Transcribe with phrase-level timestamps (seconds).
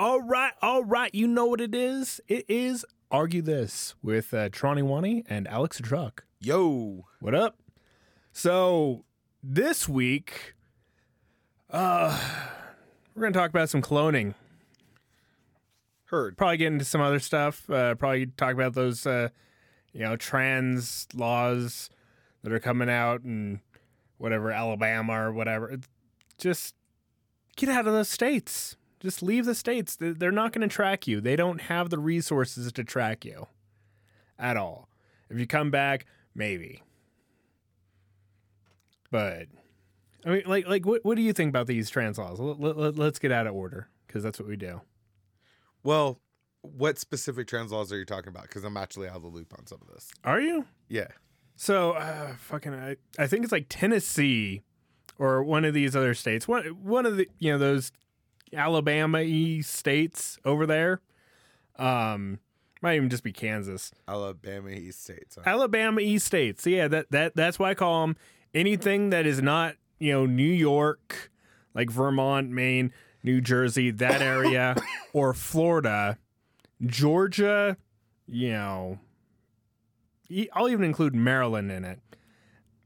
[0.00, 1.12] All right, all right.
[1.12, 2.20] You know what it is?
[2.28, 6.24] It is Argue This with uh, Tronny Wani and Alex Truck.
[6.38, 7.06] Yo.
[7.18, 7.58] What up?
[8.30, 9.04] So
[9.42, 10.54] this week,
[11.68, 12.16] uh,
[13.12, 14.34] we're gonna talk about some cloning.
[16.04, 16.36] Heard.
[16.38, 17.68] Probably get into some other stuff.
[17.68, 19.30] Uh, probably talk about those, uh,
[19.92, 21.90] you know, trans laws
[22.44, 23.58] that are coming out and
[24.16, 25.76] whatever Alabama or whatever.
[26.38, 26.76] Just
[27.56, 28.76] get out of those states.
[29.00, 29.96] Just leave the states.
[29.96, 31.20] They- They're not going to track you.
[31.20, 33.46] They don't have the resources to track you
[34.38, 34.88] at all.
[35.30, 36.82] If you come back, maybe.
[39.10, 39.46] But
[40.24, 42.38] I mean, like, like, what, what do you think about these trans laws?
[42.40, 44.80] Let, let, let's get out of order because that's what we do.
[45.82, 46.20] Well,
[46.62, 48.42] what specific trans laws are you talking about?
[48.44, 50.10] Because I'm actually out of the loop on some of this.
[50.24, 50.66] Are you?
[50.88, 51.08] Yeah.
[51.56, 54.62] So, uh, fucking, I, I think it's like Tennessee
[55.18, 56.46] or one of these other states.
[56.46, 57.90] One, one of the, you know, those
[58.52, 61.00] Alabama y states over there.
[61.76, 62.40] Um,
[62.82, 63.92] might even just be Kansas.
[64.06, 65.36] Alabama East States.
[65.36, 65.42] huh?
[65.44, 66.66] Alabama y states.
[66.66, 68.16] Yeah, that, that, that's why I call them
[68.54, 71.30] anything that is not, you know, New York,
[71.74, 74.76] like Vermont, Maine, New Jersey, that area,
[75.12, 76.18] or Florida,
[76.84, 77.76] Georgia,
[78.26, 78.98] you know,
[80.52, 82.00] I'll even include Maryland in it,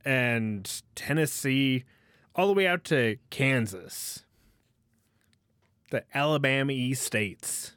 [0.04, 1.84] and Tennessee,
[2.34, 4.24] all the way out to Kansas,
[5.92, 7.76] the Alabama East states.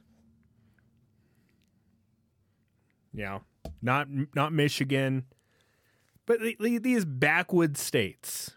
[3.12, 3.42] You know,
[3.80, 5.24] not not Michigan,
[6.26, 8.56] but the- the- these backwoods states,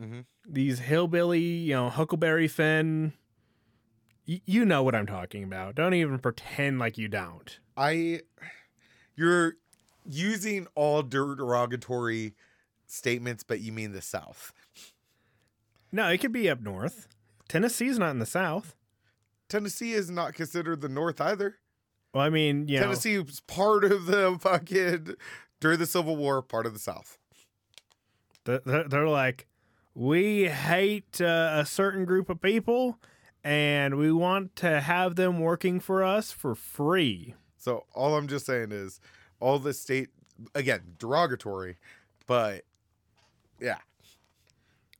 [0.00, 0.26] Mhm.
[0.46, 3.14] these hillbilly, you know, Huckleberry Finn.
[4.28, 5.74] Y- you know what I'm talking about.
[5.76, 7.58] Don't even pretend like you don't.
[7.76, 8.22] I,
[9.16, 9.54] you're
[10.04, 12.34] using all derogatory
[12.86, 14.52] statements, but you mean the South.
[15.92, 17.08] No, it could be up north.
[17.48, 18.74] Tennessee's not in the south.
[19.48, 21.56] Tennessee is not considered the North either.
[22.12, 25.14] Well, I mean, know, Tennessee was part of the fucking
[25.60, 27.18] during the Civil War, part of the South.
[28.44, 29.46] th- th- they're like,
[29.94, 32.98] we hate uh, a certain group of people,
[33.44, 37.34] and we want to have them working for us for free.
[37.56, 39.00] So all I'm just saying is
[39.40, 40.08] all the state
[40.54, 41.76] again derogatory,
[42.26, 42.64] but
[43.60, 43.78] yeah,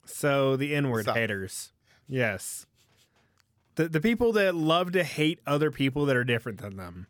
[0.04, 1.16] So the inward South.
[1.16, 1.72] haters,
[2.08, 2.66] yes,
[3.76, 7.06] the the people that love to hate other people that are different than them.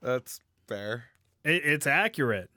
[0.00, 1.04] that's fair.
[1.44, 2.50] It, it's accurate.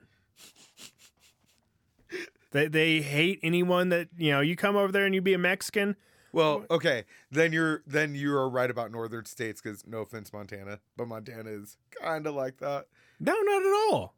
[2.52, 4.42] they they hate anyone that you know.
[4.42, 5.96] You come over there and you be a Mexican.
[6.32, 10.80] Well, okay, then you're then you are right about northern states because no offense, Montana,
[10.98, 12.88] but Montana is kind of like that.
[13.22, 14.16] No, not at all.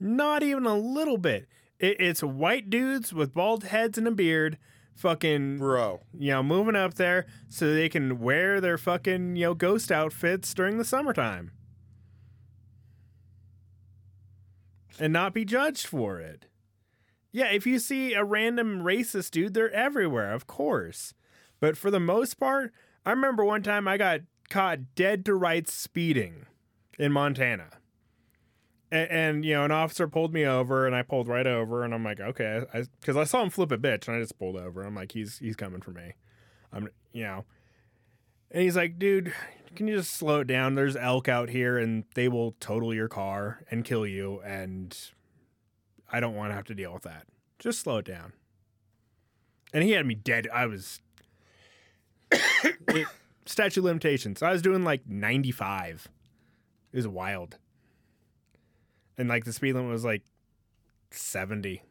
[0.00, 1.46] Not even a little bit.
[1.78, 4.58] It, it's white dudes with bald heads and a beard,
[4.94, 9.54] fucking, Bro, you know, moving up there so they can wear their fucking, you know,
[9.54, 11.52] ghost outfits during the summertime
[15.00, 16.46] and not be judged for it.
[17.32, 21.14] Yeah, if you see a random racist dude, they're everywhere, of course.
[21.60, 22.72] But for the most part,
[23.06, 26.46] I remember one time I got caught dead to rights speeding
[26.98, 27.68] in Montana.
[28.90, 31.94] And, and you know, an officer pulled me over, and I pulled right over, and
[31.94, 32.62] I'm like, okay,
[33.00, 34.82] because I, saw him flip a bitch, and I just pulled over.
[34.82, 36.14] I'm like, he's he's coming for me.
[36.72, 37.44] I'm, you know,
[38.50, 39.32] and he's like, dude,
[39.74, 40.74] can you just slow it down?
[40.74, 44.96] There's elk out here, and they will total your car and kill you, and
[46.12, 47.26] I don't want to have to deal with that.
[47.58, 48.32] Just slow it down.
[49.72, 50.48] And he had me dead.
[50.52, 51.00] I was
[52.32, 53.06] it,
[53.46, 54.42] statute limitations.
[54.42, 56.08] I was doing like 95.
[56.92, 57.58] It was wild.
[59.20, 60.22] And like the speed limit was like
[61.10, 61.82] 70.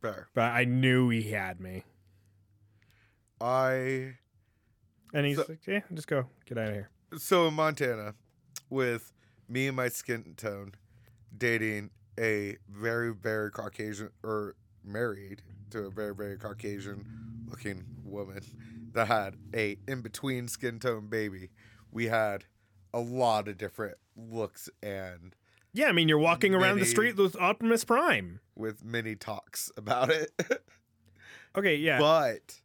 [0.00, 0.28] fair.
[0.32, 1.82] But I knew he had me.
[3.40, 4.14] I
[5.12, 6.28] And he's So- like, yeah, just go.
[6.46, 6.90] Get out of here.
[7.16, 8.14] so in Montana
[8.70, 9.12] with
[9.48, 10.74] me and my skin tone
[11.36, 14.54] dating a very very Caucasian or
[14.84, 18.42] married to a very very Caucasian looking woman
[18.92, 21.50] that had a in between skin tone baby.
[21.90, 22.44] We had
[22.94, 25.34] a lot of different looks and
[25.78, 28.40] Yeah, I mean, you're walking around the street with Optimus Prime.
[28.56, 30.32] with many talks about it.
[31.56, 31.98] Okay, yeah.
[31.98, 32.60] But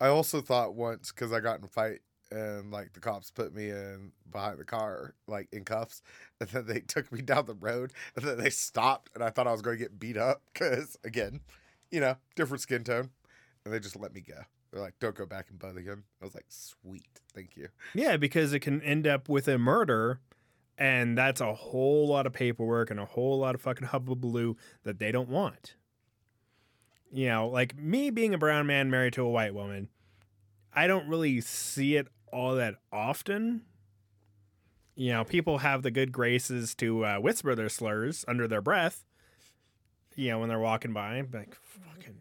[0.00, 2.00] I also thought once because I got in a fight
[2.30, 6.00] and like the cops put me in behind the car, like in cuffs,
[6.40, 9.46] and then they took me down the road and then they stopped and I thought
[9.48, 11.40] I was going to get beat up because again,
[11.90, 13.10] you know, different skin tone,
[13.64, 14.42] and they just let me go.
[14.70, 18.16] They're like, "Don't go back and bother him." I was like, "Sweet, thank you." Yeah,
[18.16, 20.20] because it can end up with a murder,
[20.78, 24.98] and that's a whole lot of paperwork and a whole lot of fucking hubbubaloo that
[24.98, 25.74] they don't want.
[27.12, 29.88] You know, like me being a brown man married to a white woman,
[30.74, 33.62] I don't really see it all that often.
[34.96, 39.04] You know, people have the good graces to uh, whisper their slurs under their breath.
[40.16, 42.18] You know, when they're walking by, like fucking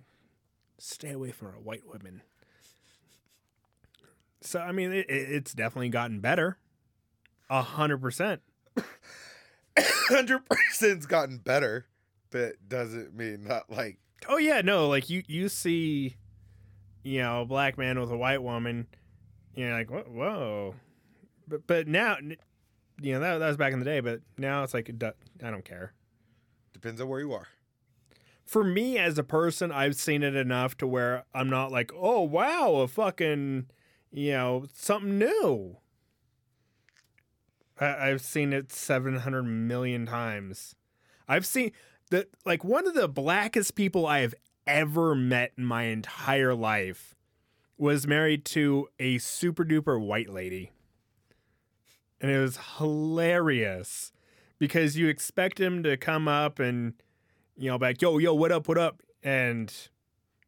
[0.80, 2.22] stay away from our white women.
[4.42, 6.58] So I mean, it, it- it's definitely gotten better,
[7.50, 8.42] a hundred percent.
[9.78, 11.88] Hundred percent's gotten better,
[12.30, 13.98] but doesn't mean not like
[14.28, 16.16] Oh yeah, no, like you you see,
[17.04, 18.88] you know, a black man with a white woman,
[19.56, 20.75] you're like, whoa, whoa.
[21.48, 22.18] But but now,
[23.01, 24.90] you know, that that was back in the day, but now it's like
[25.44, 25.94] I don't care.
[26.72, 27.48] depends on where you are.
[28.45, 32.22] For me as a person, I've seen it enough to where I'm not like, oh
[32.22, 33.68] wow, a fucking,
[34.12, 35.78] you know, something new.
[37.80, 40.75] I, I've seen it 700 million times.
[41.28, 41.72] I've seen
[42.10, 44.36] the like one of the blackest people I have
[44.66, 47.16] ever met in my entire life
[47.78, 50.72] was married to a super duper white lady.
[52.22, 54.14] And it was hilarious
[54.60, 56.94] because you expect him to come up and
[57.56, 59.02] you know, like, yo, yo, what up, what up?
[59.22, 59.74] And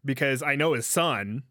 [0.03, 1.43] because I know his son,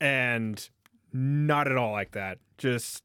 [0.00, 0.68] and
[1.12, 2.38] not at all like that.
[2.58, 3.02] Just,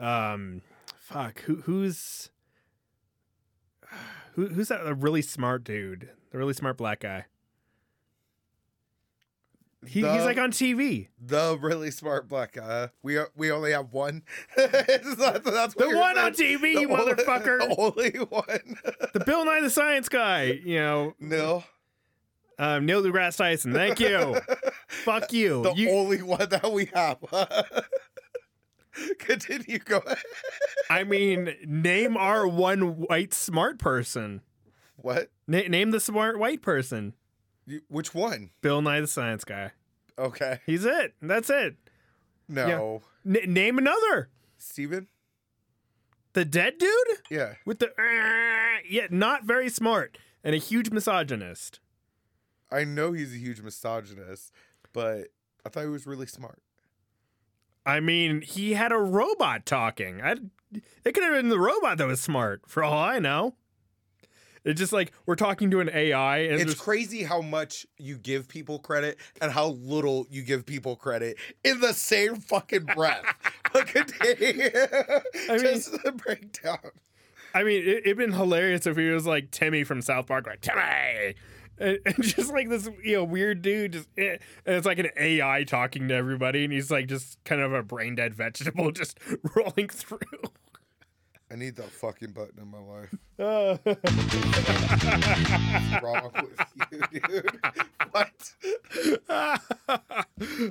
[0.00, 0.62] um,
[0.98, 2.30] fuck, who, who's,
[4.34, 4.86] who, who's that?
[4.86, 7.26] A really smart dude, the really smart black guy.
[9.86, 11.08] He, he's like on TV.
[11.18, 12.90] The really smart black guy.
[13.02, 14.24] We are, we only have one.
[14.56, 16.32] that's, that's The one on.
[16.34, 17.58] TV, The you only- motherfucker.
[17.60, 18.76] The only one.
[19.14, 20.60] The Bill Nye the Science Guy.
[20.64, 21.64] You know, no.
[22.58, 23.72] um, Neil deGrasse Tyson.
[23.72, 24.38] Thank you.
[24.88, 25.62] Fuck you.
[25.62, 27.16] The you only one that we have.
[29.18, 29.78] Continue.
[29.78, 30.18] Go ahead.
[30.88, 34.40] I mean, name our one white smart person.
[34.96, 35.30] What?
[35.46, 37.14] Na- name the smart white person.
[37.66, 38.50] You, which one?
[38.62, 39.72] Bill Nye the Science Guy.
[40.18, 40.60] Okay.
[40.66, 41.14] He's it.
[41.22, 41.76] That's it.
[42.48, 43.02] No.
[43.24, 44.28] N- name another.
[44.58, 45.06] Steven?
[46.32, 47.54] The dead dude Yeah.
[47.64, 51.80] with the uh, yeah, not very smart and a huge misogynist.
[52.70, 54.52] I know he's a huge misogynist,
[54.92, 55.28] but
[55.66, 56.60] I thought he was really smart.
[57.86, 60.20] I mean, he had a robot talking.
[60.22, 60.36] I,
[61.04, 63.54] it could have been the robot that was smart, for all I know.
[64.62, 68.46] It's just like we're talking to an AI, and It's crazy how much you give
[68.46, 73.24] people credit and how little you give people credit in the same fucking breath.
[73.72, 74.68] But continue.
[75.48, 76.90] I mean- just the breakdown.
[77.54, 80.60] I mean, it, it'd been hilarious if he was like Timmy from South Park, like
[80.60, 81.34] Timmy,
[81.80, 83.94] and, and just like this, you know, weird dude.
[83.94, 84.36] Just eh,
[84.66, 87.82] and it's like an AI talking to everybody, and he's like just kind of a
[87.82, 89.18] brain dead vegetable, just
[89.56, 90.18] rolling through.
[91.52, 93.12] I need that fucking button in my life.
[93.36, 94.04] Uh, What's
[96.02, 96.60] wrong with
[97.12, 97.60] you, dude?
[98.12, 98.54] What?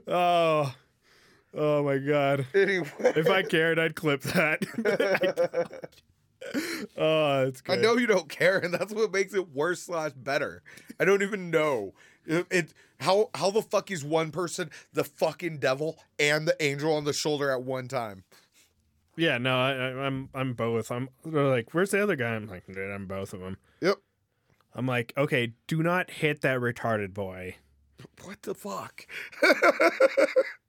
[0.07, 0.73] oh,
[1.53, 2.47] oh my god!
[2.53, 2.89] Anyway.
[3.00, 4.65] If I cared, I'd clip that.
[6.97, 10.63] oh, it's I know you don't care, and that's what makes it worse slash better.
[11.00, 11.94] I don't even know.
[12.25, 16.94] It, it how how the fuck is one person the fucking devil and the angel
[16.94, 18.24] on the shoulder at one time?
[19.15, 20.91] Yeah, no, I, I, I'm I'm both.
[20.91, 22.36] I'm they're like, where's the other guy?
[22.36, 23.57] I'm like, dude, I'm both of them.
[23.81, 23.97] Yep.
[24.75, 27.56] I'm like, okay, do not hit that retarded boy.
[28.24, 29.06] What the fuck?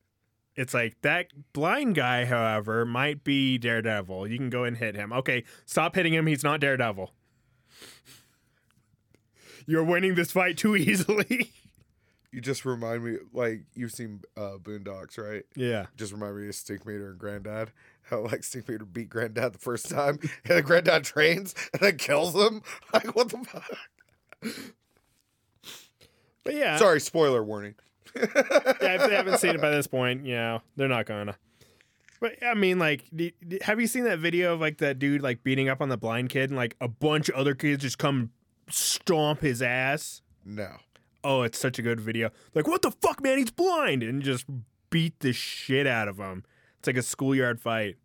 [0.56, 4.26] It's like that blind guy, however, might be Daredevil.
[4.26, 5.12] You can go and hit him.
[5.12, 6.26] Okay, stop hitting him.
[6.26, 7.12] He's not Daredevil.
[9.66, 11.52] You're winning this fight too easily.
[12.32, 15.44] you just remind me like you've seen uh, Boondocks, right?
[15.54, 15.86] yeah.
[15.96, 17.70] Just remind me of Stinkmeaner and Granddad.
[18.02, 22.34] How like Stinkmeaner beat Granddad the first time, and then Granddad trains and then kills
[22.34, 22.62] him.
[22.92, 23.70] Like what the fuck?
[26.42, 26.76] But yeah.
[26.76, 27.74] Sorry, spoiler warning.
[28.16, 31.36] yeah, if they haven't seen it by this point, you know, they're not gonna.
[32.20, 33.04] But I mean, like,
[33.62, 36.28] have you seen that video of like that dude like beating up on the blind
[36.28, 38.30] kid and like a bunch of other kids just come
[38.68, 40.20] stomp his ass?
[40.44, 40.76] No.
[41.24, 42.30] Oh, it's such a good video.
[42.54, 43.38] Like, what the fuck, man?
[43.38, 44.46] He's blind, and just
[44.90, 46.44] beat the shit out of him.
[46.78, 47.96] It's like a schoolyard fight.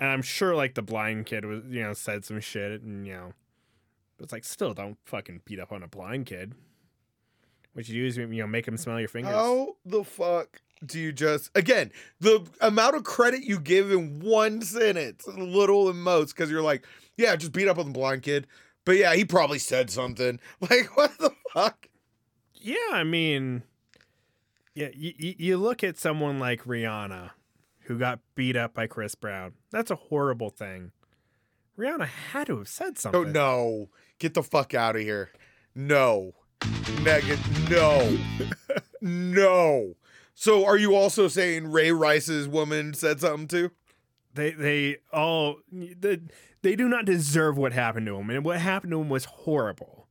[0.00, 3.12] And I'm sure like the blind kid was, you know, said some shit, and you
[3.12, 3.32] know,
[4.16, 6.54] but it's like still don't fucking beat up on a blind kid.
[7.74, 9.34] What you do is you know make him smell your fingers.
[9.34, 11.90] How the fuck do you just again
[12.20, 16.86] the amount of credit you give in one sentence, little and most, because you're like,
[17.16, 18.46] yeah, just beat up on the blind kid.
[18.84, 20.40] But yeah, he probably said something.
[20.60, 21.88] Like, what the fuck?
[22.54, 23.62] Yeah, I mean,
[24.74, 27.30] yeah, you, you look at someone like Rihanna,
[27.80, 29.54] who got beat up by Chris Brown.
[29.70, 30.92] That's a horrible thing.
[31.78, 33.20] Rihanna had to have said oh, something.
[33.20, 33.88] Oh no.
[34.18, 35.30] Get the fuck out of here.
[35.74, 36.32] No.
[37.02, 37.70] Negative.
[37.70, 38.18] No.
[39.00, 39.94] no.
[40.34, 43.70] So are you also saying Ray Rice's woman said something too?
[44.34, 46.20] They they all they,
[46.62, 50.08] they do not deserve what happened to him, and what happened to him was horrible.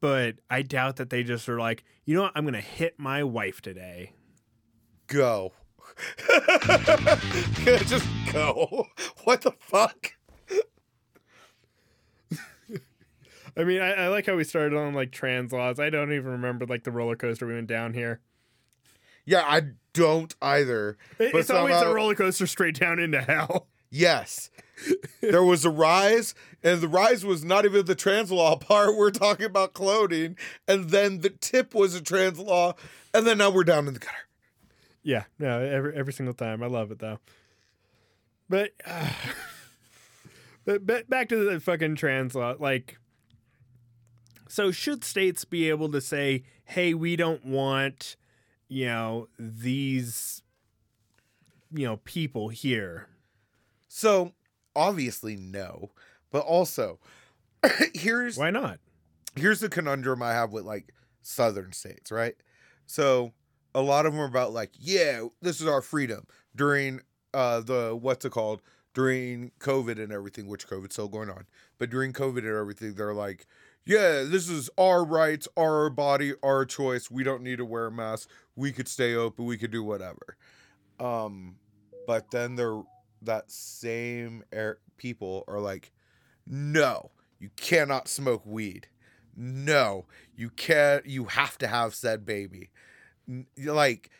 [0.00, 3.22] But I doubt that they just are like, you know what, I'm gonna hit my
[3.22, 4.12] wife today.
[5.06, 5.52] Go.
[7.86, 8.88] Just go.
[9.24, 10.12] What the fuck?
[13.56, 15.78] I mean, I, I like how we started on like trans laws.
[15.78, 18.20] I don't even remember like the roller coaster we went down here.
[19.26, 20.96] Yeah, I don't either.
[21.18, 23.68] It- But it's always somehow- a roller coaster straight down into hell.
[23.90, 24.50] Yes.
[25.20, 26.34] there was a rise,
[26.64, 28.96] and the rise was not even the trans law part.
[28.96, 32.74] We're talking about clothing, and then the tip was a trans law,
[33.14, 34.16] and then now we're down in the gutter.
[35.04, 36.60] Yeah, no, every every single time.
[36.60, 37.20] I love it though.
[38.48, 39.10] But, uh,
[40.64, 42.54] but but back to the fucking trans law.
[42.58, 42.98] Like,
[44.48, 48.16] so should states be able to say, "Hey, we don't want,
[48.68, 50.42] you know, these,
[51.72, 53.08] you know, people here."
[53.88, 54.32] So
[54.76, 55.90] obviously no,
[56.30, 56.98] but also
[57.94, 58.80] here's Why not?
[59.36, 62.34] here's the conundrum I have with like southern states, right?
[62.86, 63.32] So
[63.74, 67.00] a lot of them are about like, yeah, this is our freedom during
[67.32, 68.62] uh the what's it called
[68.94, 71.46] during COVID and everything, which COVID's still going on,
[71.78, 73.46] but during COVID and everything, they're like,
[73.86, 77.10] yeah, this is our rights, our body, our choice.
[77.10, 78.28] We don't need to wear a mask.
[78.56, 79.44] We could stay open.
[79.44, 80.36] We could do whatever.
[80.98, 81.56] Um,
[82.06, 82.82] but then they're
[83.22, 85.92] that same air people are like,
[86.46, 88.88] no, you cannot smoke weed.
[89.36, 91.06] No, you can't.
[91.06, 92.70] You have to have said baby.
[93.58, 94.10] Like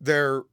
[0.00, 0.44] their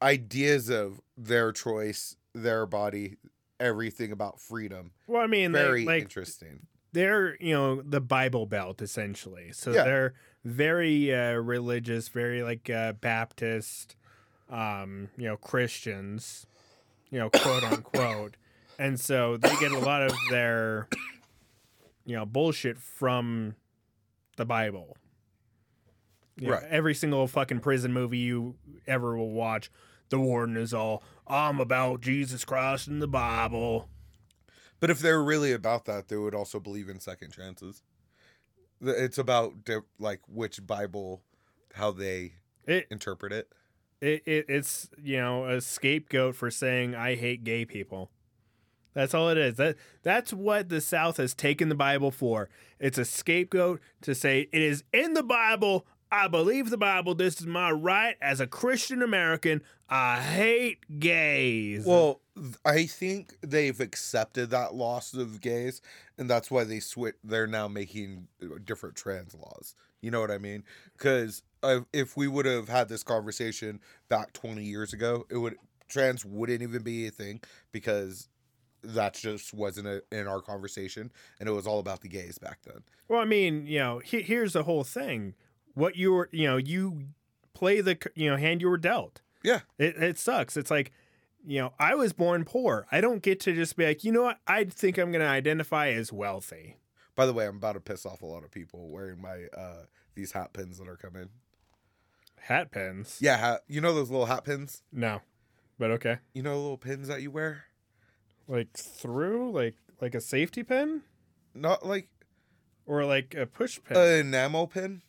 [0.00, 3.16] ideas of their choice, their body,
[3.60, 4.92] everything about freedom.
[5.06, 6.66] Well, I mean, Very like interesting.
[6.96, 9.52] They're you know the Bible Belt essentially.
[9.52, 9.84] So Yeah.
[9.84, 13.96] they're very uh, religious, very like uh, Baptist,
[14.48, 16.46] um, you know, Christians,
[17.10, 18.36] you know, quote unquote,
[18.78, 20.88] and so they get a lot of their,
[22.04, 23.54] you know, bullshit from
[24.36, 24.96] the Bible.
[26.38, 26.64] You know, Right.
[26.70, 29.70] Every single fucking prison movie you ever will watch,
[30.08, 33.88] the warden is all, "I'm about Jesus Christ and the Bible."
[34.80, 37.82] But if they're really about that, they would also believe in second chances.
[38.80, 39.54] It's about
[39.98, 41.22] like which Bible,
[41.74, 42.34] how they
[42.66, 43.48] It interpret it.
[44.00, 48.10] it, it it's you know a scapegoat for saying I hate gay people.
[48.92, 49.56] That's all it is.
[49.56, 52.48] That that's what the South has taken the Bible for.
[52.78, 55.86] It's a scapegoat to say it is in the Bible.
[56.10, 57.14] I believe the Bible.
[57.14, 59.62] This is my right as a Christian American.
[59.88, 61.84] I hate gays.
[61.84, 62.20] Well,
[62.64, 65.80] I think they've accepted that loss of gays,
[66.18, 67.16] and that's why they switch.
[67.24, 69.74] They're now making uh, different trans laws.
[70.00, 70.64] You know what I mean?
[70.96, 71.42] Because
[71.92, 75.56] if we would have had this conversation back twenty years ago, it would
[75.88, 77.40] trans wouldn't even be a thing
[77.72, 78.28] because
[78.82, 81.10] that just wasn't a, in our conversation,
[81.40, 82.82] and it was all about the gays back then.
[83.08, 85.34] Well, I mean, you know, he, here's the whole thing.
[85.76, 87.08] What you were, you know, you
[87.52, 89.20] play the, you know, hand you were dealt.
[89.44, 89.60] Yeah.
[89.78, 90.56] It, it sucks.
[90.56, 90.90] It's like,
[91.46, 92.86] you know, I was born poor.
[92.90, 94.38] I don't get to just be like, you know what?
[94.46, 96.78] I think I'm going to identify as wealthy.
[97.14, 99.84] By the way, I'm about to piss off a lot of people wearing my uh
[100.14, 101.28] these hat pins that are coming.
[102.40, 103.18] Hat pins?
[103.20, 104.82] Yeah, hat, you know those little hat pins.
[104.90, 105.20] No,
[105.78, 106.18] but okay.
[106.32, 107.64] You know the little pins that you wear.
[108.48, 111.02] Like through, like like a safety pin
[111.54, 112.08] Not like
[112.86, 115.02] or like a push pin, an enamel pin,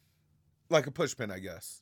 [0.69, 1.81] like a push pin, I guess.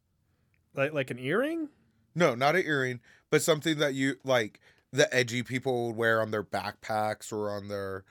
[0.76, 1.70] like like an earring.
[2.14, 4.60] No, not an earring, but something that you like
[4.92, 8.04] the edgy people would wear on their backpacks or on their.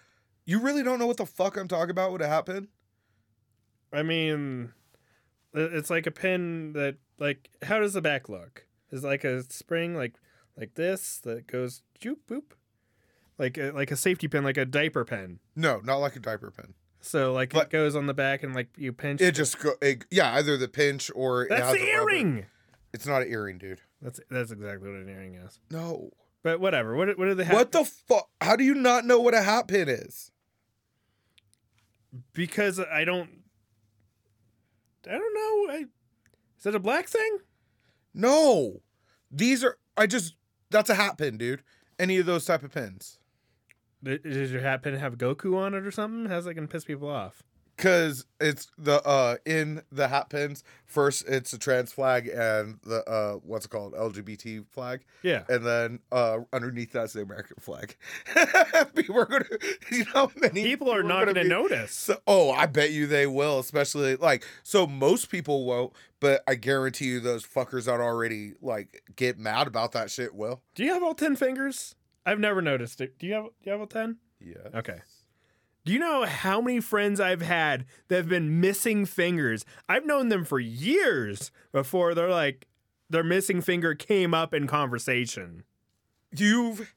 [0.45, 2.49] You really don't know what the fuck I'm talking about Would hat?
[3.93, 4.73] I mean,
[5.55, 7.51] it's like a pin that like.
[7.63, 8.67] How does the back look?
[8.91, 10.15] Is like a spring like
[10.57, 12.53] like this that goes joop boop,
[13.39, 15.41] like a, like a safety pin, like a diaper pin.
[15.57, 16.75] No, not like a diaper pin.
[17.05, 19.21] So like But- it goes on the back and like you pinch.
[19.21, 22.47] It just go, it, yeah, either the pinch or that's the a rubber- earring.
[22.95, 23.81] It's not an earring, dude.
[24.01, 25.59] That's that's exactly what an earring is.
[25.71, 26.11] No.
[26.43, 26.95] But whatever.
[26.97, 27.55] What what do they have?
[27.55, 28.29] What the fuck?
[28.41, 30.31] How do you not know what a hat pin is?
[32.33, 33.31] Because I don't.
[35.07, 35.75] I don't know.
[35.75, 35.79] I,
[36.57, 37.39] is that a black thing?
[38.15, 38.81] No,
[39.31, 39.79] these are.
[39.97, 40.37] I just.
[40.71, 41.63] That's a hat pin, dude.
[41.99, 43.19] Any of those type of pins.
[44.05, 46.27] Does your hat pin have Goku on it or something?
[46.31, 47.43] How's that gonna piss people off?
[47.77, 50.63] Cause it's the uh in the hat pins.
[50.87, 55.43] First, it's a trans flag and the uh what's it called LGBT flag, Yeah.
[55.49, 57.97] and then uh underneath that's the American flag.
[58.95, 59.45] people are gonna,
[59.91, 61.91] you know, many People are not going to be- notice.
[61.93, 64.87] So, oh, I bet you they will, especially like so.
[64.87, 69.91] Most people won't, but I guarantee you those fuckers that already like get mad about
[69.93, 70.63] that shit will.
[70.77, 71.97] Do you have all 10 fingers?
[72.27, 73.19] I've never noticed it.
[73.19, 74.17] Do you have do you have a 10?
[74.41, 74.55] Yeah.
[74.79, 74.99] Okay.
[75.85, 79.65] Do you know how many friends I've had that have been missing fingers?
[79.89, 82.67] I've known them for years before they're like
[83.11, 85.65] their missing finger came up in conversation.
[86.37, 86.95] You've.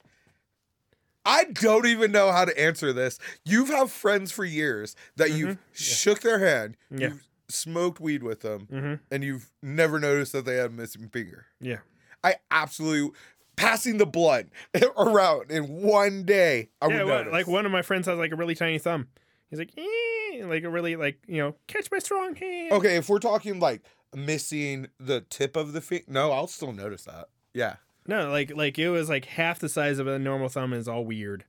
[1.24, 3.18] I don't even know how to answer this.
[3.44, 7.08] You've had friends for years that you've shook their hand, Yeah.
[7.08, 8.94] you've smoked weed with them, Mm-hmm.
[9.10, 11.44] and you've never noticed that they had a missing finger.
[11.60, 11.80] Yeah.
[12.24, 13.14] I absolutely
[13.58, 14.50] passing the blunt
[14.96, 16.70] around in one day.
[16.80, 19.08] I yeah, would well, like one of my friends has like a really tiny thumb.
[19.50, 22.72] He's like, eh, like a really like you know, catch my strong hand.
[22.72, 23.82] Okay, if we're talking like
[24.14, 27.28] missing the tip of the finger, no, I'll still notice that.
[27.52, 27.76] Yeah.
[28.06, 30.88] No, like like it was like half the size of a normal thumb and is
[30.88, 31.44] all weird.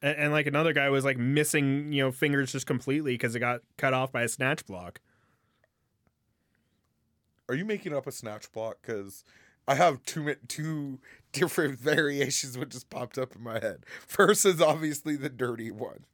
[0.00, 3.40] And, and like another guy was like missing, you know, fingers just completely because it
[3.40, 5.00] got cut off by a snatch block.
[7.48, 8.78] Are you making up a snatch block?
[8.82, 9.24] Because
[9.68, 10.98] I have two two
[11.32, 13.84] different variations which just popped up in my head.
[14.06, 16.04] First is obviously the dirty one.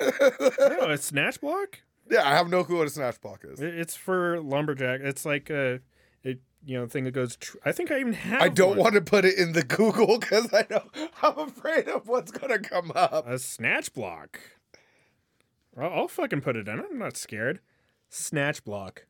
[0.00, 0.10] No,
[0.90, 1.80] a snatch block.
[2.10, 3.60] yeah, I have no clue what a snatch block is.
[3.60, 5.00] It's for lumberjack.
[5.00, 5.80] It's like a,
[6.22, 7.36] it you know thing that goes.
[7.36, 8.42] Tr- I think I even have.
[8.42, 8.78] I don't one.
[8.78, 10.82] want to put it in the Google because I know
[11.22, 13.26] I'm afraid of what's gonna come up.
[13.26, 14.38] a snatch block.
[15.80, 16.78] I'll, I'll fucking put it in.
[16.80, 17.60] I'm not scared.
[18.10, 19.06] Snatch block.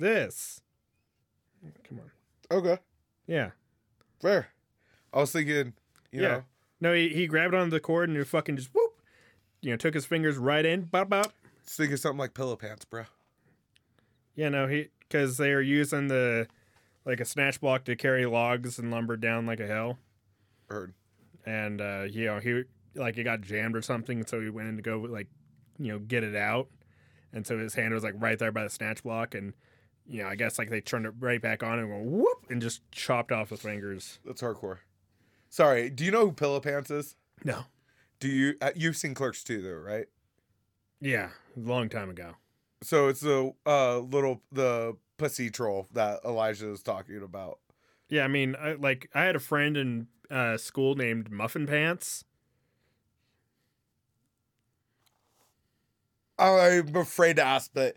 [0.00, 0.60] This.
[2.50, 2.78] Okay,
[3.26, 3.50] Yeah.
[4.20, 4.48] fair.
[5.12, 5.74] I was thinking,
[6.12, 6.28] you Yeah.
[6.28, 6.44] know,
[6.80, 8.92] No, he, he grabbed onto the cord and he fucking just whoop.
[9.60, 10.82] You know, took his fingers right in.
[10.82, 11.32] Bop bop.
[11.64, 13.04] just thinking something like pillow pants, bro.
[14.36, 16.46] Yeah, no, he because they are using the
[17.04, 19.98] like a snatch block to carry logs and lumber down like a hill.
[20.68, 20.94] Heard.
[21.46, 22.62] and uh, you know he
[22.94, 25.26] like it got jammed or something, so he went in to go like
[25.78, 26.68] you know get it out,
[27.32, 29.54] and so his hand was like right there by the snatch block, and
[30.08, 32.60] you know I guess like they turned it right back on and went whoop and
[32.62, 34.18] just chopped off his fingers.
[34.24, 34.78] That's hardcore.
[35.50, 37.16] Sorry, do you know who pillow pants is?
[37.44, 37.64] No,
[38.20, 38.54] Do you?
[38.60, 40.06] uh, You've seen Clerks too, though, right?
[41.00, 42.32] yeah, a long time ago.
[42.82, 47.58] So it's the uh little the pussy troll that Elijah is talking about.
[48.08, 52.24] Yeah, I mean, I, like I had a friend in uh, school named Muffin Pants.
[56.38, 57.94] I'm afraid to ask, but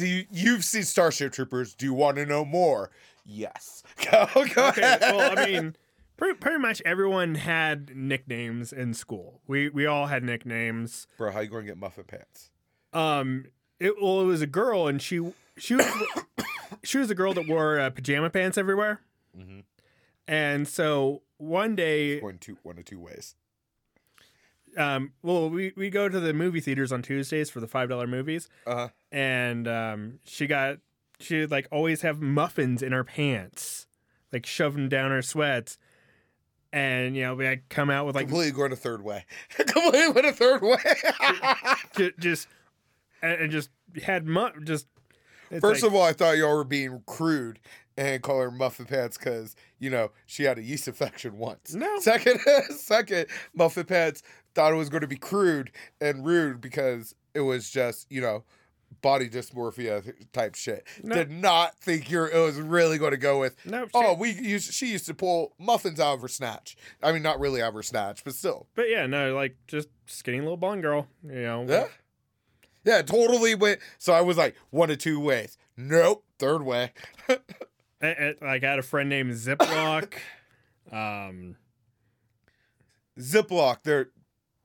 [0.00, 1.74] do you, you've seen Starship Troopers?
[1.74, 2.90] Do you want to know more?
[3.24, 3.82] Yes.
[4.10, 5.00] Go, go Okay, ahead.
[5.02, 5.76] well, I mean,
[6.16, 9.40] pretty, pretty much everyone had nicknames in school.
[9.46, 11.06] We we all had nicknames.
[11.16, 12.50] bro, how you going to get muffin pants?
[12.92, 13.46] Um,
[13.78, 15.20] it well, it was a girl, and she
[15.56, 15.86] she was
[16.82, 19.00] she was a girl that wore uh, pajama pants everywhere.
[19.38, 19.62] Mhm.
[20.26, 23.34] And so one day, Going two one of two ways.
[24.76, 28.06] Um, well, we we go to the movie theaters on Tuesdays for the five dollar
[28.06, 28.88] movies, Uh huh.
[29.12, 30.78] and um, she got
[31.18, 33.86] she would like always have muffins in her pants,
[34.32, 35.78] like shoving down her sweats.
[36.72, 39.24] And you know, we like come out with like Completely going a third way.
[39.56, 40.76] Completely went a third way.
[41.96, 42.46] ju- just
[43.22, 43.70] and, and just
[44.04, 44.86] had mu- just
[45.60, 47.58] First like- of all, I thought y'all were being crude
[48.00, 51.74] and call her muffin pants because you know she had a yeast infection once.
[51.74, 51.98] No.
[52.00, 54.22] Second, second, muffin pants
[54.54, 58.42] thought it was going to be crude and rude because it was just you know
[59.02, 60.86] body dysmorphia type shit.
[61.02, 61.14] No.
[61.14, 63.54] Did not think you're it was really going to go with.
[63.64, 66.76] no, she- Oh, we used, she used to pull muffins out of her snatch.
[67.02, 68.66] I mean, not really out of her snatch, but still.
[68.74, 71.64] But yeah, no, like just skinny little blonde girl, you know.
[71.68, 71.86] Yeah.
[72.84, 73.80] Yeah, totally went.
[73.98, 75.58] So I was like, one of two ways.
[75.76, 76.92] Nope, third way.
[78.02, 80.14] I- I- like I had a friend named Ziploc.
[80.92, 81.56] um,
[83.18, 84.10] Ziploc, they're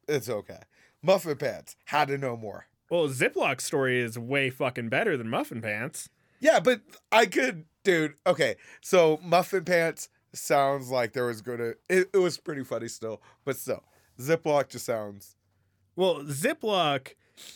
[0.07, 0.59] it's okay.
[1.01, 2.67] Muffin pants had to know more.
[2.89, 6.09] well, Ziploc's story is way fucking better than Muffin Pants.
[6.39, 8.13] Yeah, but I could, dude.
[8.27, 11.73] Okay, so muffin pants sounds like there was gonna.
[11.89, 13.83] It, it was pretty funny still, but still,
[14.19, 15.35] Ziploc just sounds.
[15.95, 17.13] Well, Ziploc,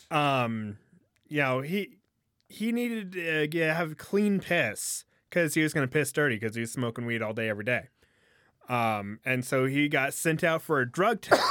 [0.10, 0.78] um,
[1.28, 1.98] you know, he
[2.48, 6.62] he needed to uh, have clean piss because he was gonna piss dirty because he
[6.62, 7.88] was smoking weed all day every day.
[8.68, 11.44] Um, and so he got sent out for a drug test.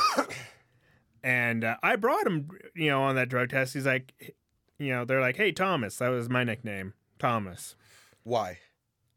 [1.23, 3.75] and uh, I brought him, you know, on that drug test.
[3.75, 4.37] He's like,
[4.79, 7.75] you know, they're like, "Hey, Thomas," that was my nickname, Thomas.
[8.23, 8.59] Why?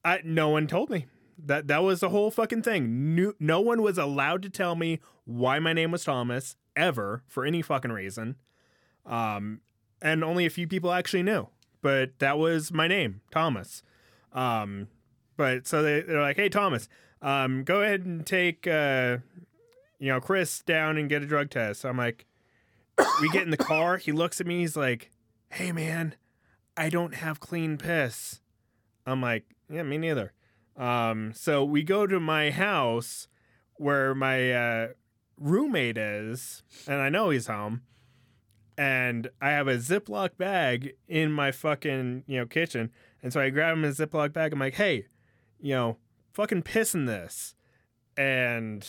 [0.04, 1.06] I no one told me.
[1.44, 3.16] That that was the whole fucking thing.
[3.16, 7.46] No, no one was allowed to tell me why my name was Thomas ever for
[7.46, 8.36] any fucking reason.
[9.06, 9.62] Um,
[10.02, 11.48] and only a few people actually knew.
[11.82, 13.82] But that was my name, Thomas.
[14.34, 14.88] Um,
[15.38, 16.88] but so they, they're like, "Hey, Thomas,
[17.22, 19.18] um, go ahead and take uh,
[20.00, 22.26] you know Chris down and get a drug test." So I'm like,
[23.22, 23.98] we get in the car.
[23.98, 24.60] He looks at me.
[24.60, 25.12] He's like,
[25.50, 26.16] "Hey, man,
[26.78, 28.42] I don't have clean piss."
[29.06, 30.34] I'm like, "Yeah, me neither."
[30.78, 33.28] Um, so we go to my house
[33.76, 34.88] where my uh,
[35.38, 37.82] roommate is, and I know he's home.
[38.78, 42.92] And I have a Ziploc bag in my fucking you know kitchen,
[43.24, 44.54] and so I grab him in a Ziploc bag.
[44.54, 45.08] I'm like, "Hey,
[45.60, 45.98] you know,
[46.34, 47.56] fucking piss in this,"
[48.18, 48.88] and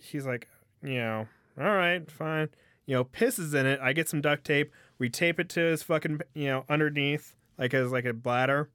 [0.00, 0.48] he's like,
[0.82, 2.48] "You know, all right, fine."
[2.86, 3.80] You know, pisses in it.
[3.80, 4.72] I get some duct tape.
[4.98, 8.70] We tape it to his fucking you know underneath, like as like a bladder.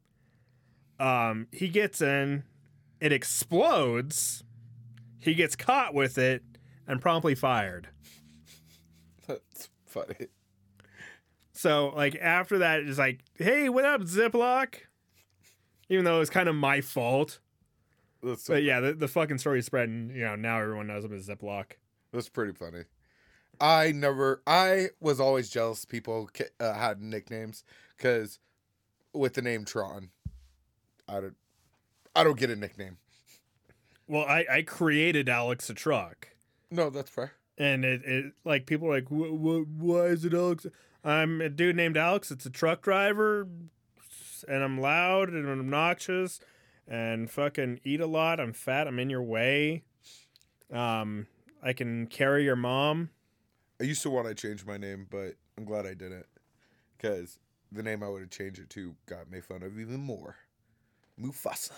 [1.00, 2.44] Um, he gets in,
[3.00, 4.44] it explodes.
[5.20, 6.44] He gets caught with it
[6.88, 7.90] and promptly fired.
[9.28, 10.28] That's funny.
[11.58, 14.76] So like after that, it's like, hey, what up, Ziploc?
[15.90, 17.40] Even though it's kind of my fault,
[18.22, 21.04] That's so, but yeah, the, the fucking story spread, and you know now everyone knows
[21.06, 21.66] him as Ziploc.
[22.14, 22.84] that's pretty funny.
[23.60, 24.44] I never.
[24.46, 27.64] I was always jealous people uh, had nicknames
[27.98, 28.38] because
[29.14, 30.10] with the name Tron,
[31.08, 31.36] I don't.
[32.16, 32.98] I don't get a nickname.
[34.08, 36.30] Well, I I created Alex a truck,
[36.70, 37.32] No, that's fair.
[37.58, 40.68] and it, it like people are like, "Wh- wh- why is it Alex?
[41.04, 42.32] I'm a dude named Alex.
[42.32, 43.48] It's a truck driver,
[44.48, 46.40] and I'm loud and I'm obnoxious,
[46.88, 48.40] and fucking eat a lot.
[48.40, 48.88] I'm fat.
[48.88, 49.84] I'm in your way.
[50.72, 51.28] Um,
[51.64, 53.10] I can carry your mom.
[53.80, 56.26] I used to want to change my name, but I'm glad I didn't
[56.98, 57.40] because
[57.72, 60.38] the name I would have changed it to got made fun of even more.
[61.22, 61.72] Mufasa.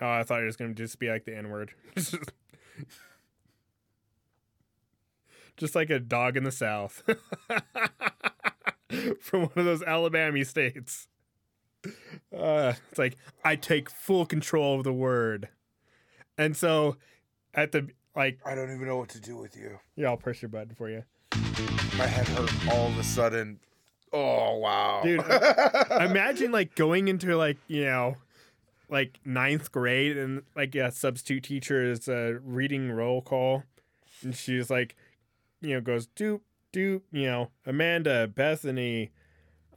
[0.00, 1.72] Oh, I thought it was gonna just be like the N word.
[5.56, 7.02] just like a dog in the South.
[9.20, 11.08] From one of those Alabama states.
[12.36, 15.48] Uh, it's like, I take full control of the word.
[16.38, 16.96] And so
[17.54, 19.78] at the, like, I don't even know what to do with you.
[19.96, 21.04] yeah, I'll press your button for you.
[21.98, 23.60] My head hurt all of a sudden.
[24.12, 25.20] Oh wow, Dude,
[25.90, 28.14] Imagine like going into like, you know,
[28.88, 33.64] like ninth grade and like a substitute teacher is uh, reading roll call
[34.22, 34.94] and she's like,
[35.64, 36.40] you know, goes doop,
[36.72, 39.12] doop, you know, Amanda, Bethany,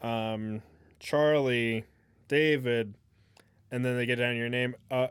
[0.01, 0.61] um,
[0.99, 1.85] Charlie,
[2.27, 2.93] David,
[3.71, 4.75] and then they get down your name.
[4.91, 5.07] Uh,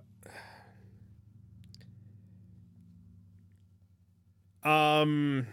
[4.65, 5.47] um,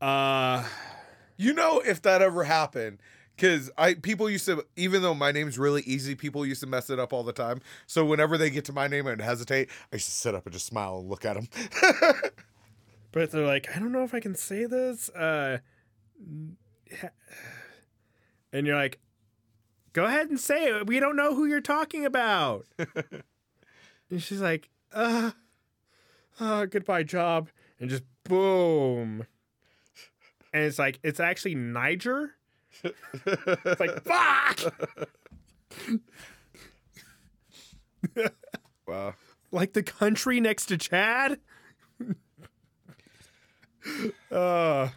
[0.00, 0.64] uh,
[1.38, 2.98] You know if that ever happened.
[3.38, 6.88] Cause I people used to even though my name's really easy, people used to mess
[6.88, 7.60] it up all the time.
[7.86, 10.54] So whenever they get to my name and hesitate, I used to sit up and
[10.54, 11.48] just smile and look at them.
[13.16, 15.08] but they're like, I don't know if I can say this.
[15.08, 15.56] Uh,
[18.52, 18.98] and you're like,
[19.94, 20.86] go ahead and say it.
[20.86, 22.66] We don't know who you're talking about.
[24.10, 25.30] and she's like, uh,
[26.38, 27.48] uh, goodbye, job.
[27.80, 29.24] And just boom.
[30.52, 32.34] And it's like, it's actually Niger.
[32.84, 34.74] It's like, fuck!
[38.86, 39.14] wow.
[39.52, 41.38] like the country next to Chad.
[44.32, 44.88] Uh,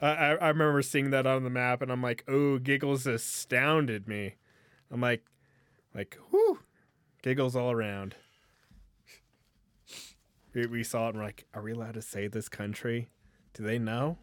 [0.00, 4.36] I, I remember seeing that on the map, and I'm like, oh, giggles astounded me.
[4.90, 5.24] I'm like,
[5.94, 6.60] like, whoo,
[7.22, 8.14] giggles all around.
[10.54, 13.08] We, we saw it, and we're like, are we allowed to say this country?
[13.54, 14.18] Do they know?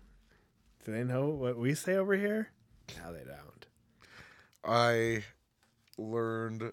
[0.86, 2.52] Do they know what we say over here?
[2.98, 3.66] No, they don't.
[4.64, 5.24] I
[5.98, 6.72] learned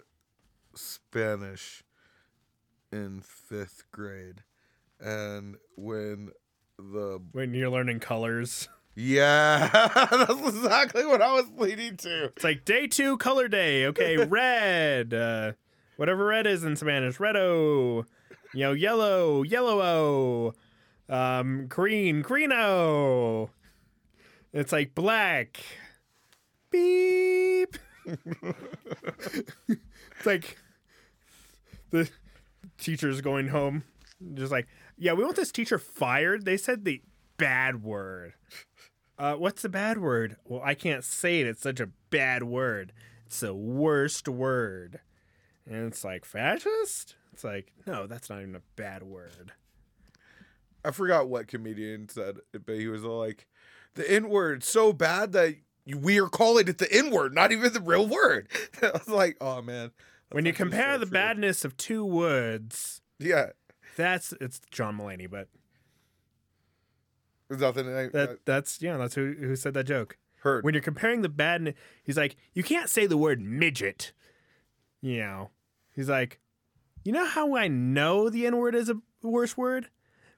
[0.75, 1.83] Spanish
[2.91, 4.43] in fifth grade.
[4.99, 6.31] And when
[6.91, 9.69] the When you're learning colors, Yeah,
[10.11, 12.25] that's exactly what I was leading to.
[12.25, 13.85] It's like day two, color day.
[13.87, 15.13] Okay, red.
[15.13, 15.53] Uh,
[15.97, 18.05] whatever red is in Spanish, redo.
[18.53, 20.53] You know, yellow, yellow.
[21.09, 23.49] Um, green, greeno.
[24.53, 25.59] It's like black.
[26.69, 27.77] Beep.
[28.05, 30.57] it's like
[31.89, 32.09] the
[32.77, 33.83] teacher's going home,
[34.33, 34.67] just like,
[35.03, 36.45] yeah, we want this teacher fired.
[36.45, 37.01] They said the
[37.37, 38.35] bad word.
[39.19, 40.37] Uh, what's the bad word?
[40.45, 41.47] Well, I can't say it.
[41.47, 42.93] It's such a bad word.
[43.25, 45.01] It's the worst word.
[45.69, 47.15] And it's like, fascist?
[47.33, 49.51] It's like, no, that's not even a bad word.
[50.85, 53.47] I forgot what comedian said it, but he was like,
[53.95, 57.71] "The N word so bad that we are calling it the N word, not even
[57.71, 58.49] the real word."
[58.81, 59.91] I was like, "Oh man,
[60.31, 61.13] when you compare so the true.
[61.13, 63.51] badness of two words, yeah,
[63.95, 65.47] that's it's John Mulaney, but
[67.47, 70.17] there's nothing I, that that's yeah, that's who who said that joke.
[70.37, 70.65] Heard.
[70.65, 74.11] When you're comparing the badness, he's like, you can't say the word midget.
[75.01, 75.49] You know,
[75.95, 76.39] he's like,
[77.05, 79.89] you know how I know the N word is a worse word?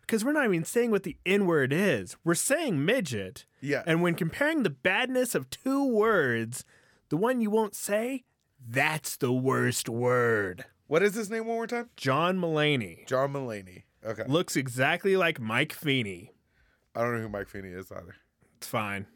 [0.01, 2.15] Because we're not even saying what the N word is.
[2.23, 3.45] We're saying midget.
[3.61, 6.65] yeah, And when comparing the badness of two words,
[7.09, 8.25] the one you won't say,
[8.67, 10.65] that's the worst word.
[10.87, 11.89] What is his name one more time?
[11.95, 13.83] John Mulaney John Mulaney.
[14.05, 16.31] Okay, looks exactly like Mike Feeney.
[16.95, 18.15] I don't know who Mike Feeney is either.
[18.57, 19.07] It's fine.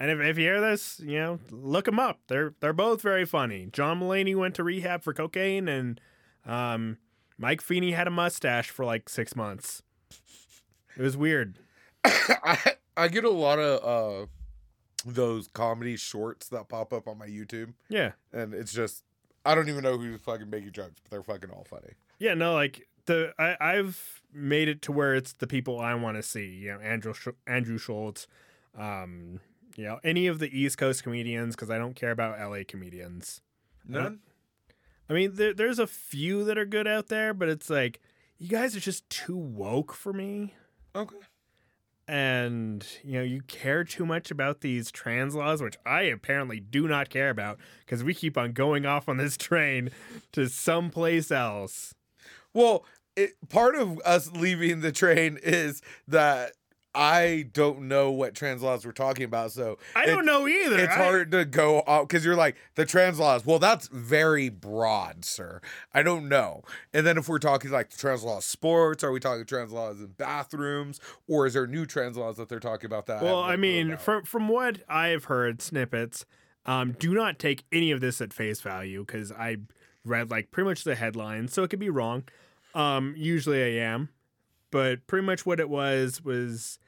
[0.00, 2.20] And if, if you hear this, you know, look them up.
[2.28, 3.68] They're they're both very funny.
[3.72, 6.00] John Mulaney went to rehab for cocaine, and
[6.46, 6.98] um,
[7.36, 9.82] Mike Feeney had a mustache for like six months.
[10.96, 11.58] It was weird.
[12.04, 14.26] I I get a lot of uh
[15.04, 19.04] those comedy shorts that pop up on my YouTube, Yeah, and it's just
[19.50, 21.92] I don't even know who's fucking making jokes, but they're fucking all funny.
[22.18, 22.34] yeah.
[22.34, 26.22] No, like the I, I've made it to where it's the people I want to
[26.22, 26.46] see.
[26.46, 28.26] You know, Andrew Sch- Andrew Schulz,
[28.76, 29.40] um,
[29.76, 33.40] you know, any of the East Coast comedians because I don't care about LA comedians.
[33.86, 34.20] None.
[35.08, 38.00] I mean, there, there's a few that are good out there, but it's like
[38.36, 40.54] you guys are just too woke for me,
[40.94, 41.16] Okay.
[42.08, 46.88] And you know you care too much about these trans laws, which I apparently do
[46.88, 49.90] not care about because we keep on going off on this train
[50.32, 51.94] to someplace else.
[52.54, 56.52] Well, it, part of us leaving the train is that
[56.94, 60.78] I don't know what trans laws we're talking about, so I don't know either.
[60.78, 63.44] It's I- hard to go off because you're like the trans laws.
[63.44, 65.60] Well, that's very broad, sir.
[65.92, 66.62] I don't know.
[66.92, 70.00] And then if we're talking like the trans laws sports, are we talking trans laws
[70.00, 73.22] in bathrooms, or is there new trans laws that they're talking about that?
[73.22, 76.24] Well, no I mean, from from what I've heard snippets,
[76.66, 79.58] um, do not take any of this at face value because I
[80.04, 82.24] read like pretty much the headlines, so it could be wrong.
[82.74, 84.08] Um, usually I am,
[84.70, 86.78] but pretty much what it was was,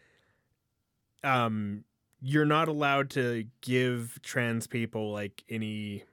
[1.23, 1.85] um,
[2.21, 6.05] you're not allowed to give trans people like any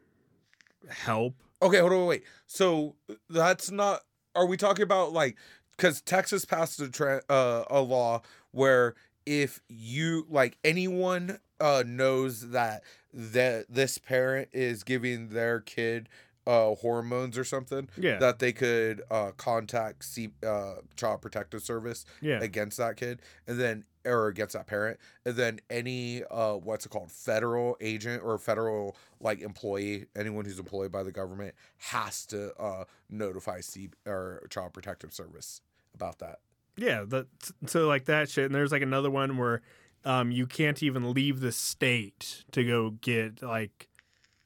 [0.90, 1.36] help.
[1.62, 2.24] Okay, hold on, wait.
[2.46, 2.96] So
[3.30, 4.02] that's not.
[4.36, 5.38] Are we talking about like
[5.76, 12.50] because Texas passed a tra- uh, a law where if you like anyone uh knows
[12.52, 16.08] that that this parent is giving their kid
[16.48, 22.06] uh hormones or something Yeah, that they could uh contact C- uh child protective service
[22.22, 26.86] yeah, against that kid and then or against that parent and then any uh what's
[26.86, 32.26] it called federal agent or federal like employee anyone who's employed by the government has
[32.28, 35.62] to uh notify C or child protective service
[35.94, 36.40] about that
[36.80, 37.06] yeah.
[37.08, 37.26] The,
[37.66, 39.64] so like that shit, and there's like another one where,
[40.06, 43.88] um, you can't even leave the state to go get like,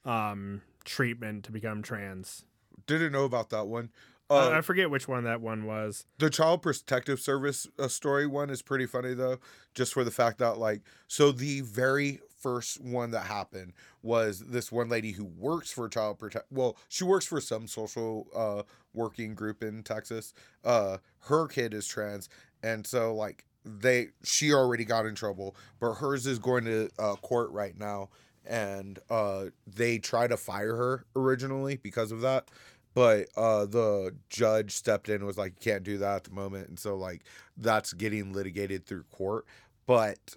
[0.06, 2.44] um, treatment to become trans.
[2.88, 3.90] didn't know about that one
[4.30, 6.06] Uh, I forget which one that one was.
[6.18, 9.40] The Child Protective Service uh, story one is pretty funny though,
[9.74, 14.72] just for the fact that like so the very first one that happened was this
[14.72, 16.46] one lady who works for Child Protect.
[16.52, 18.64] Well, she works for some social uh
[18.94, 20.34] working group in Texas.
[20.64, 22.30] Uh, her kid is trans,
[22.64, 27.16] and so like they she already got in trouble, but hers is going to uh,
[27.16, 28.10] court right now,
[28.46, 32.50] and uh they try to fire her originally because of that
[32.94, 36.32] but uh the judge stepped in and was like you can't do that at the
[36.32, 37.24] moment and so like
[37.58, 39.46] that's getting litigated through court
[39.86, 40.36] but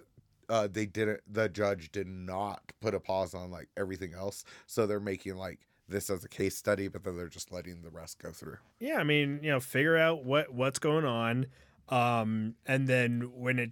[0.49, 4.85] uh they didn't the judge did not put a pause on like everything else so
[4.85, 8.19] they're making like this as a case study but then they're just letting the rest
[8.19, 11.45] go through Yeah, I mean, you know, figure out what what's going on,
[11.89, 13.71] um, and then when it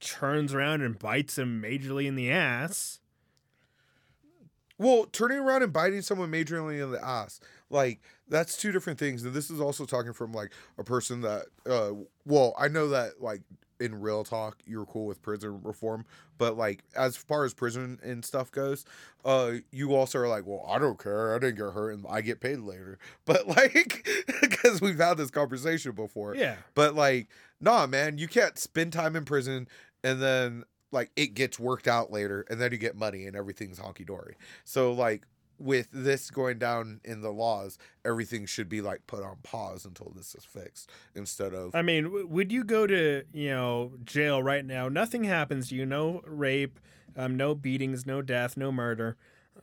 [0.00, 3.00] turns around and bites him majorly in the ass.
[4.78, 9.24] Well, turning around and biting someone majorly in the ass, like that's two different things.
[9.24, 11.92] And this is also talking from like a person that, uh,
[12.24, 13.42] well, I know that like
[13.80, 16.04] in real talk, you're cool with prison reform,
[16.36, 18.84] but like as far as prison and stuff goes,
[19.24, 22.20] uh, you also are like, well, I don't care, I didn't get hurt, and I
[22.20, 22.98] get paid later.
[23.24, 24.08] But like,
[24.40, 27.28] because we've had this conversation before, Yeah, but like,
[27.60, 29.68] nah, man, you can't spend time in prison
[30.04, 33.78] and then like it gets worked out later and then you get money and everything's
[33.78, 34.36] honky dory.
[34.64, 35.24] So like
[35.58, 40.12] with this going down in the laws, everything should be like put on pause until
[40.14, 44.42] this is fixed instead of I mean, w- would you go to you know jail
[44.42, 44.88] right now?
[44.88, 45.84] Nothing happens to you.
[45.84, 46.78] No rape,
[47.16, 49.16] um, no beatings, no death, no murder.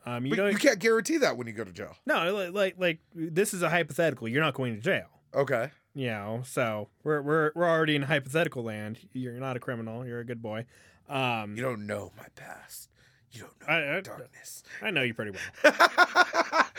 [0.04, 1.96] Um, you you can't guarantee that when you go to jail.
[2.04, 4.28] no, li- like like this is a hypothetical.
[4.28, 5.06] You're not going to jail.
[5.34, 5.70] Okay.
[5.94, 8.98] You know, so we're we're we're already in hypothetical land.
[9.14, 10.06] You're not a criminal.
[10.06, 10.66] You're a good boy.
[11.08, 12.90] Um, You don't know my past.
[13.32, 14.62] You don't know I, I, darkness.
[14.82, 15.74] I know you pretty well.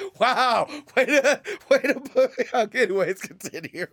[0.20, 0.68] wow.
[0.96, 2.74] Way to, way to put me out.
[2.76, 3.88] Anyways, continue.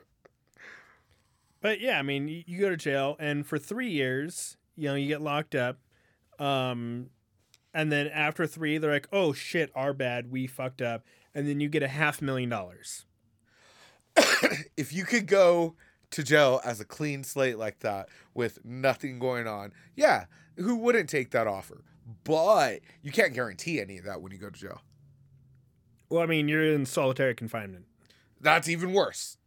[1.60, 4.94] But yeah, I mean, you, you go to jail, and for three years, you know,
[4.94, 5.78] you get locked up.
[6.38, 7.10] Um,
[7.72, 11.60] and then after three, they're like, "Oh shit, our bad, we fucked up," and then
[11.60, 13.06] you get a half million dollars.
[14.76, 15.74] if you could go
[16.14, 20.24] to jail as a clean slate like that with nothing going on, yeah,
[20.56, 21.82] who wouldn't take that offer?
[22.24, 24.80] But you can't guarantee any of that when you go to jail.
[26.08, 27.86] Well, I mean, you're in solitary confinement,
[28.40, 29.38] That's even worse.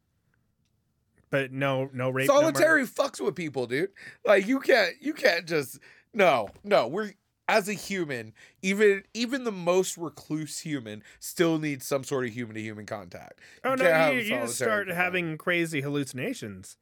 [1.29, 2.27] but no, no rape.
[2.27, 2.39] no.
[2.39, 3.91] Solitary fucks with people, dude.
[4.25, 5.79] Like you can't you can't just
[6.13, 6.87] no, no.
[6.87, 7.13] We're
[7.47, 12.55] as a human, even even the most recluse human still needs some sort of human
[12.55, 13.39] to human contact.
[13.63, 16.77] Oh You no, you, you start having crazy hallucinations.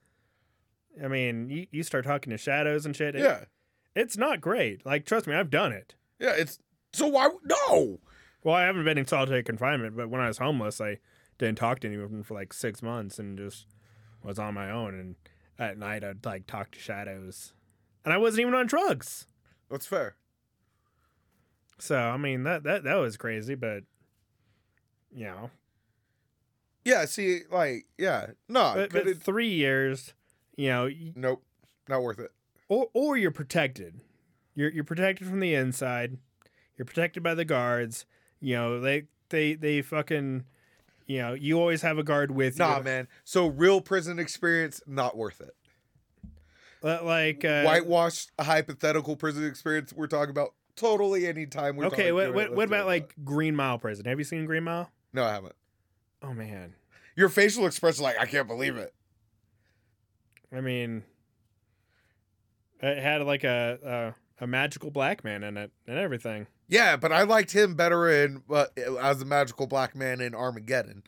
[1.04, 3.16] I mean, you, you start talking to shadows and shit.
[3.16, 3.46] It- Yeah.
[3.96, 4.86] it's not great.
[4.86, 5.96] Like, trust me, I've done it.
[6.20, 6.60] Yeah, it's
[6.94, 8.00] so why no.
[8.44, 11.00] Well, I haven't been in solitary confinement, but when I was homeless, I
[11.38, 13.66] didn't talk to anyone for like six months and just
[14.24, 14.94] was on my own.
[14.96, 15.16] And
[15.60, 17.54] at night, I'd like talk to shadows,
[18.06, 19.28] and I wasn't even on drugs.
[19.70, 20.16] That's fair.
[21.78, 23.84] So I mean, that that that was crazy, but
[25.14, 25.50] you know,
[26.84, 28.28] Yeah, see, like, yeah.
[28.48, 30.14] No, but, but it, three years,
[30.56, 31.44] you know, nope.
[31.88, 32.32] Not worth it.
[32.68, 34.00] or or you're protected.
[34.56, 36.18] You're you're protected from the inside.
[36.78, 38.06] You're protected by the guards.
[38.40, 40.46] You know, they they they fucking.
[41.08, 42.84] You know, you always have a guard with Nah, you.
[42.84, 43.08] man.
[43.24, 45.56] So real prison experience, not worth it.
[46.82, 52.12] Li- Like uh, Whitewashed a hypothetical prison experience we're talking about totally anytime we're okay,
[52.12, 54.06] what what, what about like Green Mile Prison?
[54.06, 54.90] Have you seen Green Mile?
[55.14, 55.56] No, I haven't.
[56.22, 56.76] Oh man,
[57.16, 58.94] Your facial expression like I can't believe it.
[60.56, 61.04] I mean,
[62.82, 66.48] it had like a a, a magical black man in it and everything.
[66.68, 68.66] Yeah, but I liked him better in uh,
[69.00, 71.04] as a magical black man in Armageddon.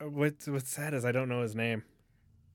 [0.00, 1.82] Uh, What's what's sad is I don't know his name.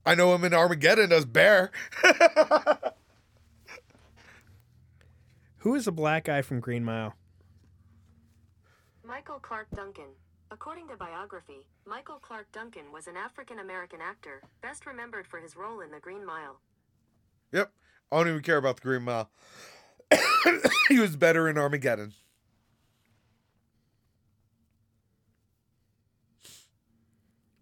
[0.06, 1.70] I know him in Armageddon as Bear.
[5.60, 7.14] Who is the black guy from Green Mile?
[9.06, 10.08] Michael Clarke Duncan.
[10.50, 15.56] According to biography, Michael Clarke Duncan was an African American actor, best remembered for his
[15.56, 16.60] role in The Green Mile.
[17.52, 17.72] yep.
[18.10, 19.30] I don't even care about the Green Mile.
[20.88, 22.14] he was better in Armageddon.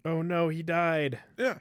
[0.04, 1.18] Oh no, he died.
[1.36, 1.58] Yeah.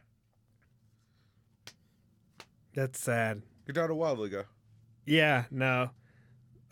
[2.75, 3.41] That's sad.
[3.65, 4.43] He died a while ago.
[5.05, 5.89] Yeah, no,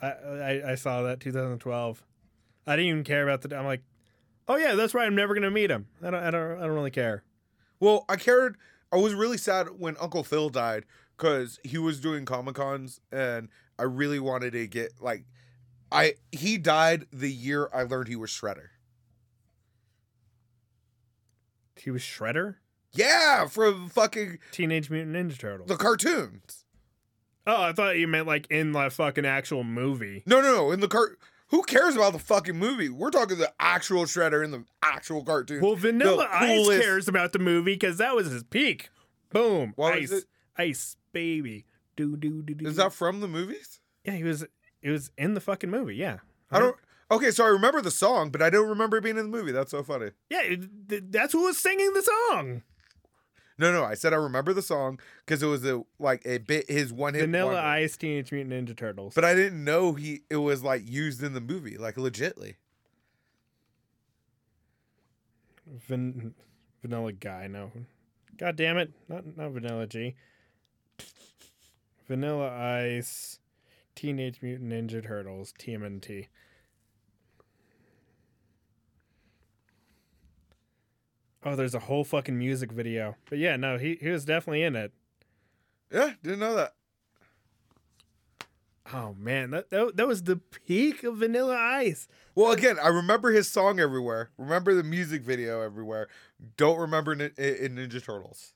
[0.05, 2.03] I I, I saw that 2012.
[2.67, 3.57] I didn't even care about the.
[3.57, 3.83] I'm like,
[4.47, 5.05] oh yeah, that's right.
[5.05, 5.87] I'm never gonna meet him.
[6.03, 7.23] I don't I don't I don't really care.
[7.79, 8.57] Well, I cared.
[8.91, 10.85] I was really sad when Uncle Phil died
[11.17, 15.25] because he was doing Comic Cons, and I really wanted to get like,
[15.91, 18.67] I he died the year I learned he was Shredder.
[21.77, 22.55] He was Shredder,
[22.93, 25.67] Yeah, from fucking Teenage Mutant Ninja Turtles.
[25.67, 26.64] the cartoons.
[27.47, 30.23] Oh, I thought you meant like in the fucking actual movie.
[30.25, 30.71] No, no, no.
[30.71, 32.89] In the cart, who cares about the fucking movie?
[32.89, 35.61] We're talking the actual Shredder in the actual cartoon.
[35.61, 38.89] Well, Vanilla The Ice coolest- cares about the movie because that was his peak.
[39.31, 40.25] Boom, What ice, was it?
[40.57, 41.65] ice, baby.
[41.95, 42.65] Do do do do.
[42.67, 43.79] Is that from the movies?
[44.03, 44.43] Yeah, he was.
[44.81, 45.95] It was in the fucking movie.
[45.95, 46.17] Yeah.
[46.51, 46.75] I don't.
[47.11, 49.51] Okay, so I remember the song, but I don't remember it being in the movie.
[49.51, 50.11] That's so funny.
[50.29, 52.63] Yeah, it- th- that's who was singing the song.
[53.57, 56.69] No, no, I said I remember the song because it was a like a bit
[56.69, 57.21] his one hit.
[57.21, 57.61] Vanilla wonder.
[57.61, 59.13] Ice, Teenage Mutant Ninja Turtles.
[59.13, 62.55] But I didn't know he it was like used in the movie, like legitly.
[65.87, 66.33] Van-
[66.81, 67.71] Vanilla Guy, no.
[68.37, 70.15] God damn it, not not Vanilla G.
[72.07, 73.39] Vanilla Ice,
[73.95, 76.27] Teenage Mutant Ninja Turtles, TMNT.
[81.45, 83.15] Oh, there's a whole fucking music video.
[83.29, 84.91] But yeah, no, he he was definitely in it.
[85.91, 86.73] Yeah, didn't know that.
[88.93, 92.07] Oh man, that that, that was the peak of Vanilla Ice.
[92.33, 94.31] Well, again, I remember his song everywhere.
[94.37, 96.07] Remember the music video everywhere.
[96.57, 98.53] Don't remember Nin- in Ninja Turtles.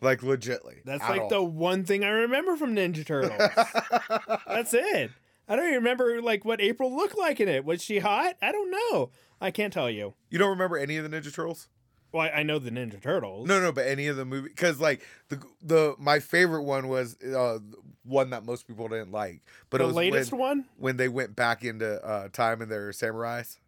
[0.00, 0.82] Like legitly.
[0.84, 1.28] That's at like all.
[1.28, 3.38] the one thing I remember from Ninja Turtles.
[4.46, 5.10] That's it.
[5.48, 7.64] I don't even remember like what April looked like in it.
[7.64, 8.34] Was she hot?
[8.42, 9.10] I don't know.
[9.40, 10.14] I can't tell you.
[10.30, 11.68] you don't remember any of the Ninja Turtles?
[12.12, 13.46] Well, I I know the Ninja Turtles.
[13.48, 17.20] No, no, but any of the movie because like the the my favorite one was
[17.22, 17.58] uh
[18.04, 20.64] one that most people didn't like, but the it was latest when, one.
[20.78, 23.58] when they went back into uh time and their samurais.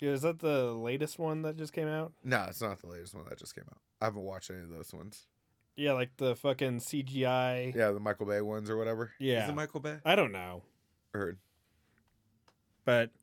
[0.00, 2.12] Yeah, is that the latest one that just came out?
[2.24, 3.76] No, it's not the latest one that just came out.
[4.00, 5.26] I haven't watched any of those ones.
[5.76, 7.74] Yeah, like the fucking CGI.
[7.74, 9.12] Yeah, the Michael Bay ones or whatever.
[9.18, 9.44] Yeah.
[9.44, 9.98] Is it Michael Bay?
[10.04, 10.62] I don't know,
[11.14, 11.38] I heard.
[12.86, 13.19] but let's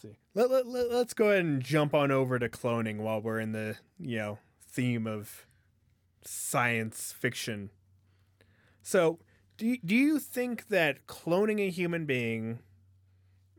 [0.00, 0.16] see.
[0.34, 3.52] Let, let, let, let's go ahead and jump on over to cloning while we're in
[3.52, 4.38] the, you know,
[4.70, 5.46] theme of
[6.22, 7.70] science fiction.
[8.82, 9.18] So,
[9.56, 12.58] do you, do you think that cloning a human being,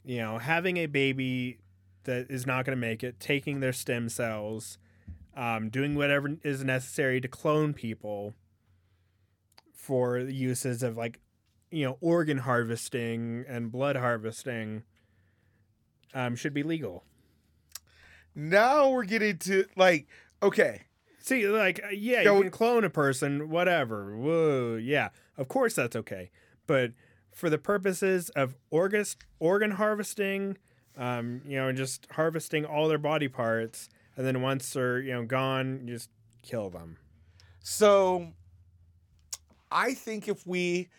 [0.03, 1.59] you know, having a baby
[2.03, 4.77] that is not going to make it, taking their stem cells,
[5.35, 8.33] um, doing whatever is necessary to clone people
[9.73, 11.19] for the uses of like,
[11.71, 14.83] you know, organ harvesting and blood harvesting,
[16.13, 17.03] um, should be legal?
[18.35, 20.07] Now we're getting to like
[20.41, 20.81] okay.
[21.19, 24.15] See, like, uh, yeah, Yeah, you can clone a person, whatever.
[24.15, 26.29] Whoa, yeah, of course that's okay.
[26.67, 26.91] But
[27.33, 29.05] for the purposes of organ
[29.39, 30.57] organ harvesting,
[30.97, 35.13] um, you know, and just harvesting all their body parts, and then once they're you
[35.13, 36.09] know gone, you just
[36.43, 36.97] kill them.
[37.59, 38.33] So
[39.71, 40.89] I think if we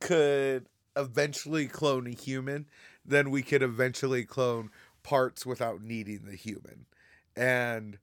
[0.00, 2.66] could eventually clone a human,
[3.10, 4.70] then we could eventually clone
[5.02, 6.86] parts without needing the human.
[7.36, 7.98] And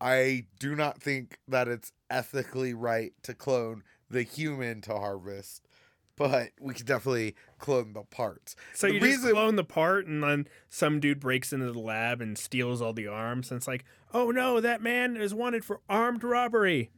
[0.00, 5.68] I do not think that it's ethically right to clone the human to harvest,
[6.16, 8.56] but we could definitely clone the parts.
[8.74, 12.20] So The you just clone the part, and then some dude breaks into the lab
[12.20, 15.80] and steals all the arms, and it's like, oh no, that man is wanted for
[15.88, 16.90] armed robbery.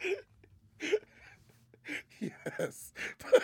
[2.20, 3.42] Yes, but,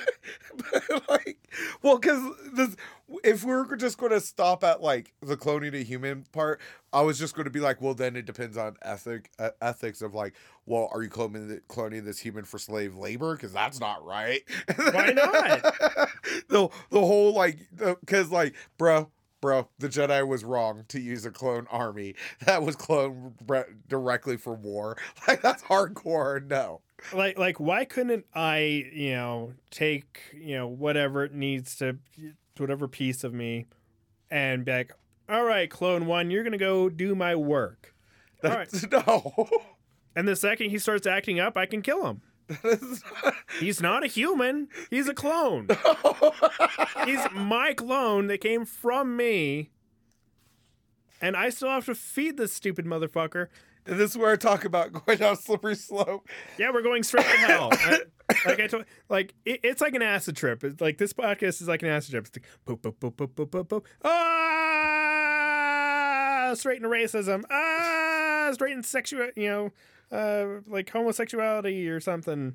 [0.88, 1.38] but like,
[1.80, 2.20] well, because
[2.54, 2.74] this,
[3.22, 6.60] if we are just going to stop at like the cloning a human part,
[6.92, 10.02] I was just going to be like, well, then it depends on ethic uh, ethics
[10.02, 10.34] of like,
[10.66, 13.36] well, are you cloning the, cloning this human for slave labor?
[13.36, 14.42] Because that's not right.
[14.76, 15.62] Why not?
[16.48, 17.58] the the whole like,
[18.00, 19.08] because like, bro.
[19.44, 22.14] Bro, the Jedi was wrong to use a clone army
[22.46, 24.96] that was cloned bre- directly for war.
[25.28, 26.48] Like that's hardcore.
[26.48, 26.80] No.
[27.12, 31.98] like like why couldn't i you know take you know whatever it needs to
[32.56, 33.66] whatever piece of me
[34.30, 34.92] and be like
[35.28, 37.94] all right clone one you're gonna go do my work
[38.42, 38.70] All right.
[38.70, 39.48] That's, No.
[40.16, 42.22] and the second he starts acting up i can kill him
[43.60, 45.68] He's not a human he's a clone
[47.06, 49.70] he's my clone that came from me
[51.22, 53.48] and i still have to feed this stupid motherfucker
[53.86, 56.26] And this is where I talk about going down a slippery slope.
[56.58, 57.68] Yeah, we're going straight to hell.
[57.72, 58.00] I-
[58.46, 60.64] like I told, like it, it's like an acid trip.
[60.64, 62.26] It's like this podcast is like an acid trip.
[62.26, 63.84] It's like boop boop boop boop boop boop boop.
[65.14, 67.42] Ah, straight into racism.
[67.50, 69.28] Ah, straight into sexual.
[69.36, 69.70] You know,
[70.14, 72.54] uh, like homosexuality or something.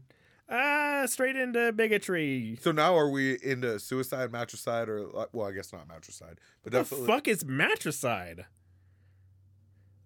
[0.52, 2.58] Ah, straight into bigotry.
[2.62, 6.80] So now are we into suicide, matricide, or well, I guess not matricide, but The
[6.80, 7.08] definitely.
[7.08, 8.46] fuck is matricide?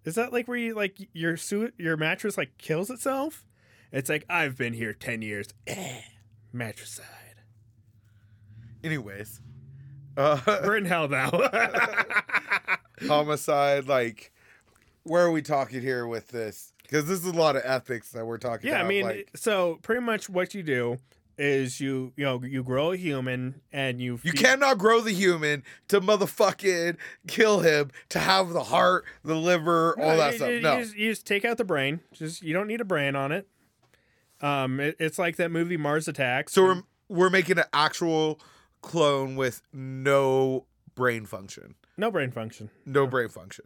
[0.04, 3.46] Is that like where you like your suit your mattress like kills itself?
[3.90, 5.48] It's like I've been here ten years.
[5.66, 6.00] Eh,
[6.52, 7.06] matricide.
[8.82, 9.40] Anyways,
[10.18, 11.30] uh, We're in hell now.
[13.08, 13.88] homicide.
[13.88, 14.30] Like,
[15.04, 16.73] where are we talking here with this?
[16.84, 18.76] Because this is a lot of ethics that we're talking about.
[18.76, 18.86] yeah, about.
[18.86, 20.98] I mean, like, so pretty much what you do
[21.36, 25.64] is you you know you grow a human and you you cannot grow the human
[25.88, 30.50] to motherfucking kill him to have the heart, the liver, all No, that you, stuff.
[30.50, 32.00] You, No, you just, you just take out the brain.
[32.12, 33.48] Just you don't need a brain on it.
[34.40, 36.52] Um, it, it's like that movie Mars Attacks.
[36.52, 38.40] so we're we're making an actual
[38.82, 43.64] clone with no brain function, no brain function, no brain function.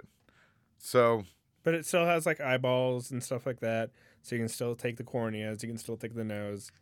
[0.78, 1.24] So
[1.68, 3.90] but it still has like eyeballs and stuff like that.
[4.22, 5.62] So you can still take the corneas.
[5.62, 6.72] You can still take the nose.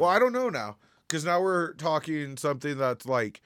[0.00, 3.40] Well, I um, don't know now because now we're talking something that's like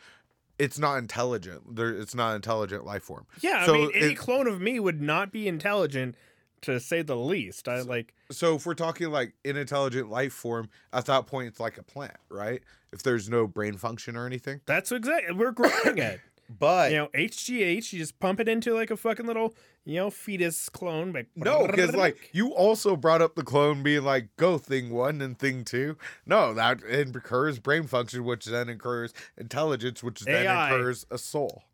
[0.59, 1.77] it's not intelligent.
[1.77, 3.27] There, it's not an intelligent life form.
[3.43, 6.15] Yeah, So I mean, any it- clone of me would not be intelligent,
[6.63, 7.69] to say the least.
[7.69, 8.15] I like.
[8.31, 11.83] So if we're talking like an intelligent life form, at that point it's like a
[11.83, 12.63] plant, right?
[12.91, 14.63] If there's no brain function or anything.
[14.65, 16.23] That's exactly we're growing it.
[16.49, 20.11] But you know, HGH, you just pump it into like a fucking little, you know,
[20.11, 21.13] fetus clone.
[21.13, 25.21] Like no, because like you also brought up the clone being like go thing one
[25.21, 25.97] and thing two.
[26.27, 30.71] No, that incurs brain function, which then incurs intelligence, which then AI.
[30.71, 31.65] incurs a soul.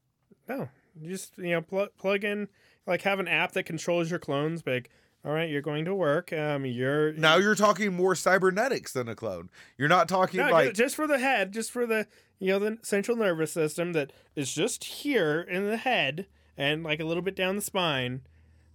[0.49, 0.69] no,
[1.01, 2.49] you just you know plug plug in
[2.87, 4.63] like have an app that controls your clones.
[4.67, 4.91] Like,
[5.25, 6.33] all right, you're going to work.
[6.33, 9.51] Um, you're Now you're talking more cybernetics than a clone.
[9.77, 12.07] You're not talking no, like just for the head, just for the
[12.39, 17.01] you know the central nervous system that is just here in the head and like
[17.01, 18.23] a little bit down the spine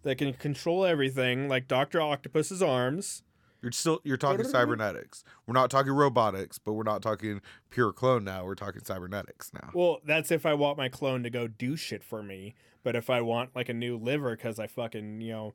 [0.03, 3.23] that can control everything, like Doctor Octopus's arms.
[3.63, 5.23] You're still you're talking cybernetics.
[5.47, 7.41] We're not talking robotics, but we're not talking
[7.71, 8.45] pure clone now.
[8.45, 9.71] We're talking cybernetics now.
[9.73, 12.53] Well, that's if I want my clone to go do shit for me.
[12.83, 15.53] But if I want like a new liver because I fucking you know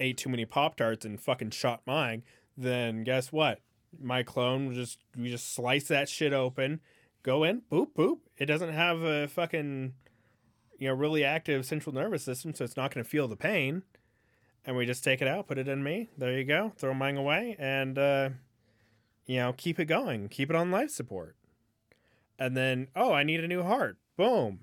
[0.00, 2.22] ate too many Pop Tarts and fucking shot mine,
[2.56, 3.60] then guess what?
[4.00, 6.80] My clone just we just slice that shit open,
[7.22, 8.18] go in, boop boop.
[8.36, 9.94] It doesn't have a fucking
[10.78, 13.82] you know really active central nervous system, so it's not going to feel the pain.
[14.66, 16.08] And we just take it out, put it in me.
[16.16, 16.72] There you go.
[16.78, 18.30] Throw mine away, and uh,
[19.26, 21.36] you know keep it going, keep it on life support.
[22.38, 23.98] And then oh, I need a new heart.
[24.16, 24.60] Boom.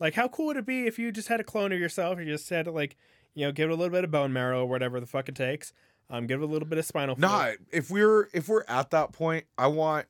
[0.00, 2.18] Like how cool would it be if you just had a clone of yourself?
[2.18, 2.96] You just had like
[3.34, 5.34] you know give it a little bit of bone marrow or whatever the fuck it
[5.34, 5.72] takes.
[6.10, 7.14] Um, give it a little bit of spinal.
[7.16, 7.30] fluid.
[7.30, 10.06] Not if we're if we're at that point, I want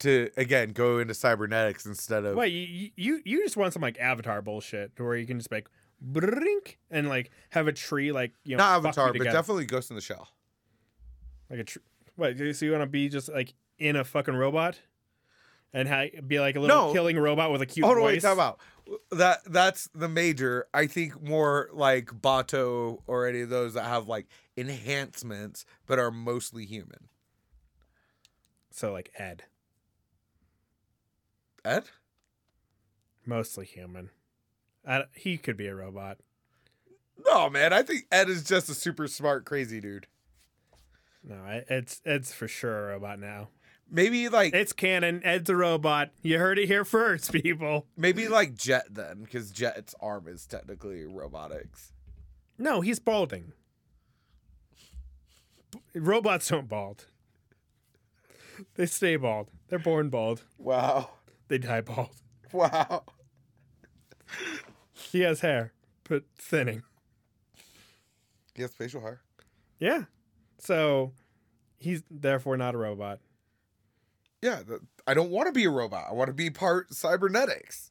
[0.00, 3.98] to again go into cybernetics instead of Wait, you, you you just want some like
[4.00, 5.68] Avatar bullshit where you can just like
[6.00, 9.96] brink and like have a tree like you know not Avatar, but definitely Ghost in
[9.96, 10.28] the Shell.
[11.50, 11.82] like a tree.
[12.16, 12.36] What?
[12.56, 14.80] So you want to be just like in a fucking robot
[15.72, 16.92] and ha- be like a little No.
[16.92, 18.02] killing robot with a cute Oh voice?
[18.04, 18.58] wait, time about
[19.10, 19.40] that.
[19.46, 20.66] That's the major.
[20.72, 24.26] I think more like Batou or any of those that have like
[24.56, 27.08] enhancements, but are mostly human.
[28.70, 29.44] So like Ed,
[31.64, 31.84] Ed,
[33.24, 34.10] mostly human.
[34.86, 36.18] I, he could be a robot.
[37.26, 40.06] no man, I think Ed is just a super smart, crazy dude.
[41.24, 43.48] No, it's Ed's for sure a robot now.
[43.90, 45.20] Maybe like It's canon.
[45.24, 46.10] Ed's a robot.
[46.22, 47.86] You heard it here first, people.
[47.96, 51.92] maybe like Jet then, because Jet's arm is technically robotics.
[52.58, 53.52] No, he's balding.
[55.94, 57.06] Robots don't bald.
[58.74, 59.50] They stay bald.
[59.68, 60.42] They're born bald.
[60.58, 61.10] Wow,
[61.48, 62.10] They die bald.
[62.52, 63.04] wow.
[64.92, 65.72] He has hair,
[66.08, 66.82] but thinning.
[68.54, 69.20] He has facial hair.
[69.78, 70.04] Yeah.
[70.58, 71.12] So
[71.78, 73.20] he's therefore not a robot.
[74.46, 74.60] Yeah,
[75.08, 76.06] I don't want to be a robot.
[76.08, 77.90] I want to be part cybernetics.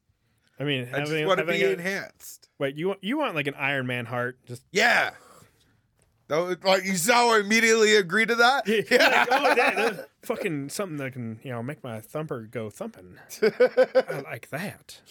[0.57, 2.47] I mean, I just having, want to be a- enhanced.
[2.59, 4.37] wait, you want you want like an Iron Man heart?
[4.45, 5.11] Just Yeah.
[6.29, 8.65] Was, like you saw I immediately agree to that?
[8.67, 8.87] Like,
[9.31, 13.17] oh, that- fucking something that can you know make my thumper go thumping.
[13.41, 15.01] I like that.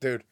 [0.00, 0.24] Dude,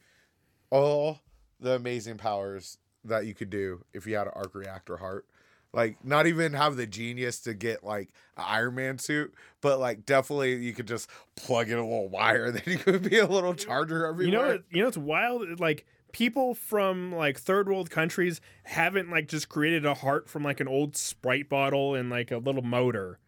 [0.71, 1.21] all
[1.61, 5.27] the amazing powers that you could do if you had an arc reactor heart.
[5.75, 10.05] Like not even have the genius to get like an Iron Man suit, but like
[10.05, 13.55] definitely you could just plug in a little wire, then you could be a little
[13.55, 14.27] charger everywhere.
[14.27, 15.61] You know, what- you know, it's wild.
[15.61, 20.61] Like people from like third world countries haven't like just created a heart from like
[20.61, 23.19] an old Sprite bottle and like a little motor.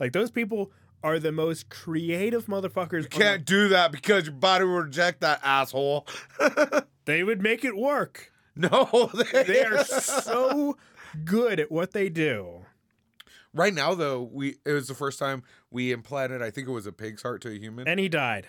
[0.00, 0.72] Like those people
[1.04, 3.04] are the most creative motherfuckers.
[3.04, 6.04] the- can't do that because your body will reject that asshole.
[7.04, 8.32] They would make it work.
[8.56, 10.76] no, They are so
[11.24, 12.66] good at what they do.
[13.52, 16.42] Right now, though, we it was the first time we implanted.
[16.42, 17.88] I think it was a pig's heart to a human.
[17.88, 18.48] And he died.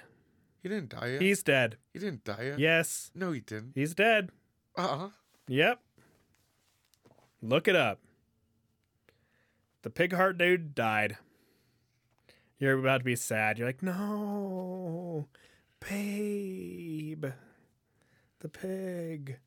[0.62, 1.22] he didn't die yet.
[1.22, 1.78] He's dead.
[1.94, 2.60] he didn't die yet.
[2.60, 3.72] Yes, No, he didn't.
[3.76, 4.32] he's dead.
[4.78, 4.82] Uh.
[5.06, 5.10] uh
[5.48, 5.80] Yep.
[7.42, 8.00] Look it up.
[9.84, 11.18] The pig heart dude died.
[12.60, 13.58] You're about to be sad.
[13.58, 15.28] You're like, no,
[15.80, 17.28] babe,
[18.40, 19.38] the pig.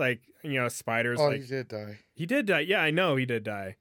[0.00, 1.20] Like you know, spiders.
[1.20, 1.98] Oh, like he did die.
[2.14, 2.60] he did die.
[2.60, 3.76] Yeah, I know he did die.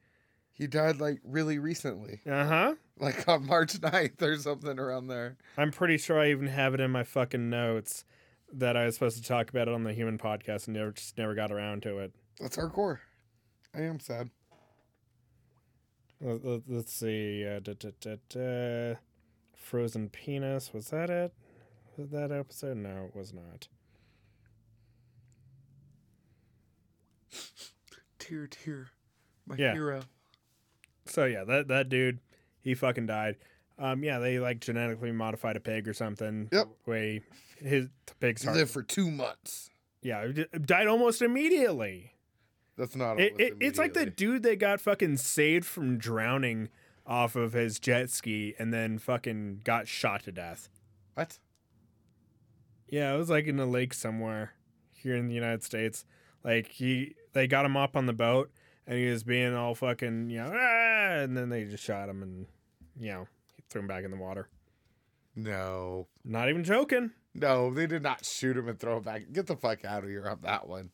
[0.51, 2.75] He died like really recently, Uh huh.
[2.99, 5.37] like on March 9th or something around there.
[5.57, 8.03] I'm pretty sure I even have it in my fucking notes
[8.51, 11.17] that I was supposed to talk about it on the human podcast and never just
[11.17, 12.13] never got around to it.
[12.41, 12.99] That's hardcore.
[13.73, 14.29] I am sad.
[16.21, 17.45] Let- let- Let's see.
[17.47, 18.95] Uh, da, da, da.
[19.55, 20.73] Frozen penis.
[20.73, 21.33] Was that it?
[21.95, 22.77] Was that episode?
[22.77, 23.67] No, it was not.
[28.19, 28.87] Tear, tear,
[29.45, 29.73] my Yeah.
[29.73, 30.01] hero.
[31.05, 32.19] So yeah, that that dude,
[32.61, 33.37] he fucking died.
[33.77, 36.49] Um, yeah, they like genetically modified a pig or something.
[36.51, 36.67] Yep.
[36.85, 37.21] Way
[37.59, 38.57] his the pig's He heart.
[38.57, 39.69] lived for two months.
[40.01, 40.27] yeah,
[40.65, 42.13] died almost immediately.
[42.77, 43.19] That's not.
[43.19, 46.69] It, it, it's like the dude that got fucking saved from drowning
[47.05, 50.69] off of his jet ski and then fucking got shot to death.
[51.15, 51.39] what?
[52.87, 54.53] Yeah, it was like in a lake somewhere
[54.91, 56.05] here in the United States.
[56.43, 58.51] Like he, they got him up on the boat,
[58.87, 62.21] and he was being all fucking, you know, ah, and then they just shot him,
[62.23, 62.45] and
[62.99, 63.27] you know,
[63.69, 64.49] threw him back in the water.
[65.35, 67.11] No, Not even joking.
[67.33, 69.31] no, they did not shoot him and throw him back.
[69.31, 70.89] Get the fuck out of here on that one.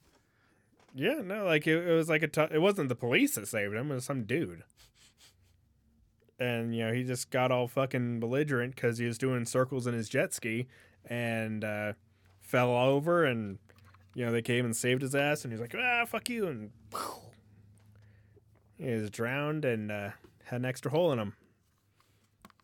[0.94, 2.28] Yeah, no, like it, it was like a.
[2.28, 3.92] T- it wasn't the police that saved him.
[3.92, 4.64] It was some dude.
[6.40, 9.94] And you know, he just got all fucking belligerent because he was doing circles in
[9.94, 10.68] his jet ski,
[11.06, 11.94] and uh,
[12.40, 13.58] fell over, and
[14.16, 16.72] you know they came and saved his ass, and he's like, ah, fuck you, and
[18.80, 20.10] he was drowned and uh,
[20.46, 21.36] had an extra hole in him.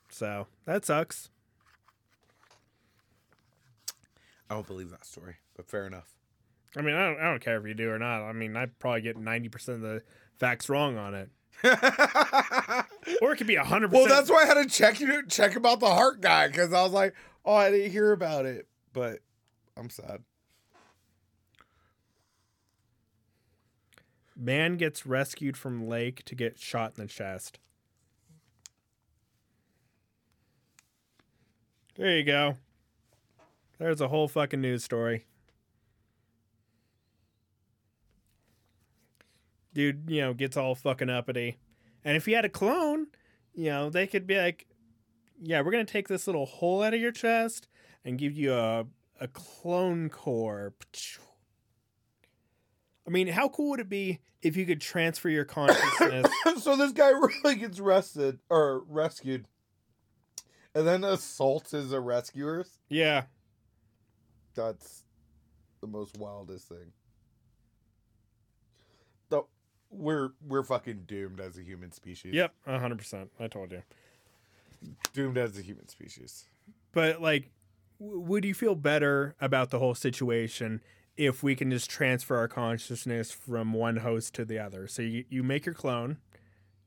[0.09, 1.29] So that sucks.
[4.49, 6.15] I don't believe that story, but fair enough.
[6.75, 8.23] I mean, I don't, I don't care if you do or not.
[8.23, 10.01] I mean, I probably get 90% of the
[10.37, 11.29] facts wrong on it.
[13.21, 13.89] Or it could be 100%.
[13.89, 16.83] well, that's why I had to check you check about the heart guy because I
[16.83, 19.19] was like, oh, I didn't hear about it, but
[19.75, 20.21] I'm sad.
[24.41, 27.59] Man gets rescued from lake to get shot in the chest.
[31.95, 32.57] There you go.
[33.77, 35.27] There's a whole fucking news story.
[39.75, 41.59] Dude, you know, gets all fucking uppity.
[42.03, 43.07] And if he had a clone,
[43.53, 44.65] you know, they could be like,
[45.39, 47.67] yeah, we're going to take this little hole out of your chest
[48.03, 48.87] and give you a,
[49.19, 50.73] a clone core.
[53.07, 56.27] I mean, how cool would it be if you could transfer your consciousness?
[56.61, 57.09] so this guy
[57.43, 59.45] really gets arrested or rescued,
[60.75, 62.79] and then assaults his rescuers.
[62.89, 63.23] yeah.
[64.53, 65.03] That's
[65.79, 66.91] the most wildest thing.
[69.29, 69.47] Though
[69.89, 72.33] we're we're fucking doomed as a human species.
[72.33, 73.29] Yep, 100%.
[73.39, 73.81] I told you.
[75.13, 76.43] Doomed as a human species.
[76.91, 77.49] But, like,
[77.99, 80.81] w- would you feel better about the whole situation
[81.17, 84.87] if we can just transfer our consciousness from one host to the other?
[84.87, 86.17] So you, you make your clone,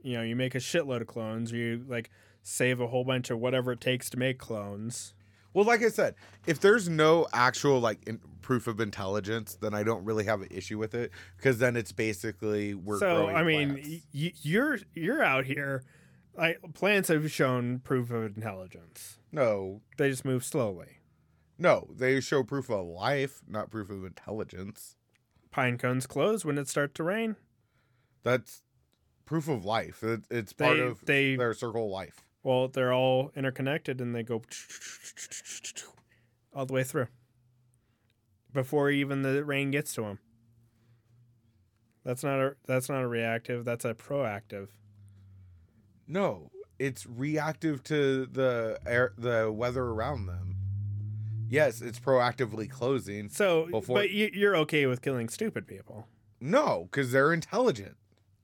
[0.02, 2.10] you know, you make a shitload of clones, you, like,
[2.42, 5.14] save a whole bunch of whatever it takes to make clones.
[5.54, 6.16] Well, like I said,
[6.46, 10.48] if there's no actual like in, proof of intelligence, then I don't really have an
[10.50, 15.22] issue with it because then it's basically we're so growing I mean, y- you're you're
[15.22, 15.84] out here.
[16.36, 19.18] Like plants have shown proof of intelligence.
[19.30, 20.98] no, They just move slowly.
[21.58, 24.96] No, they show proof of life, not proof of intelligence.
[25.50, 27.36] Pine cones close when it starts to rain.
[28.22, 28.62] That's
[29.24, 30.02] proof of life.
[30.02, 32.24] It, it's part They- of they- their circle of life.
[32.42, 34.42] Well, they're all interconnected and they go
[36.52, 37.06] all the way through
[38.52, 40.18] before even the rain gets to them.
[42.04, 43.64] That's not a that's not a reactive.
[43.64, 44.68] That's a proactive.
[46.06, 50.53] No, it's reactive to the air, the weather around them.
[51.54, 53.28] Yes, it's proactively closing.
[53.28, 56.08] So, Before- but you, you're okay with killing stupid people.
[56.40, 57.96] No, because they're intelligent.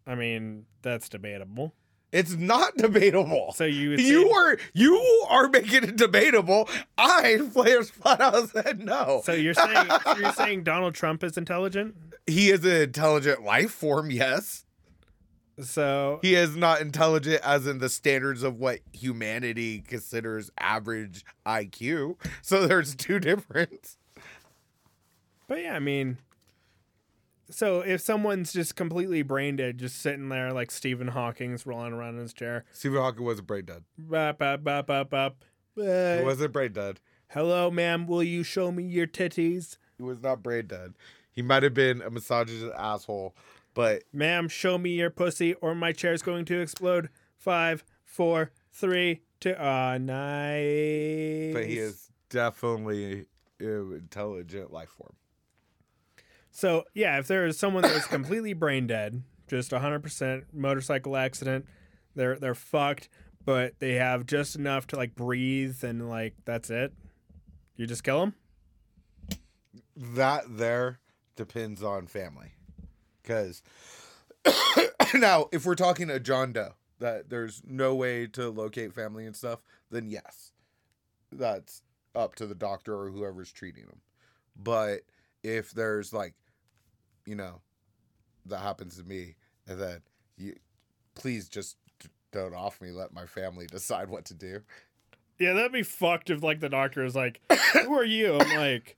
[0.07, 1.75] I mean, that's debatable.
[2.13, 3.53] It's not debatable.
[3.55, 4.97] So you would You are you
[5.29, 6.69] are making it debatable.
[6.99, 9.23] I flat flat out said no.
[9.25, 9.89] So you're saying
[10.19, 11.95] you're saying Donald Trump is intelligent?
[12.27, 14.65] he is an intelligent life form, yes.
[15.63, 22.17] So He is not intelligent as in the standards of what humanity considers average IQ.
[22.43, 23.97] So there's two difference.
[25.47, 26.19] But yeah, I mean,
[27.51, 32.15] so if someone's just completely brain dead, just sitting there like Stephen Hawking's rolling around
[32.15, 33.83] in his chair, Stephen Hawking wasn't brain dead.
[33.99, 35.45] bop, bop, bop, bop, bop.
[35.75, 37.01] He wasn't brain dead.
[37.29, 38.07] hello, ma'am.
[38.07, 40.95] Will you show me your titties, He was not brain dead.
[41.33, 43.35] He might have been a misogynist asshole,
[43.75, 44.49] but ma'am?
[44.49, 47.09] Show me your pussy, or my chair's going to explode.
[47.37, 49.55] Five, four, three, two.
[49.59, 51.55] Ah, nice.
[51.55, 53.27] but he is definitely
[53.59, 55.15] an intelligent life form.
[56.51, 61.67] So yeah, if there is someone that's completely brain dead, just hundred percent motorcycle accident,
[62.15, 63.09] they're they're fucked,
[63.45, 66.93] but they have just enough to like breathe and like that's it.
[67.77, 68.35] You just kill them.
[69.97, 70.99] That there
[71.37, 72.53] depends on family.
[73.31, 73.63] Because
[75.15, 79.37] now, if we're talking a John Doe, that there's no way to locate family and
[79.37, 80.51] stuff, then yes,
[81.31, 81.83] that's
[82.17, 84.01] up to the doctor or whoever's treating them.
[84.57, 85.03] But
[85.45, 86.35] if there's like,
[87.25, 87.61] you know,
[88.47, 89.37] that happens to me,
[89.69, 90.01] and then
[90.37, 90.57] you,
[91.15, 91.77] please just
[92.33, 92.91] don't off me.
[92.91, 94.61] Let my family decide what to do.
[95.39, 97.41] Yeah, that'd be fucked if like the doctor is like,
[97.75, 98.97] "Who are you?" I'm like,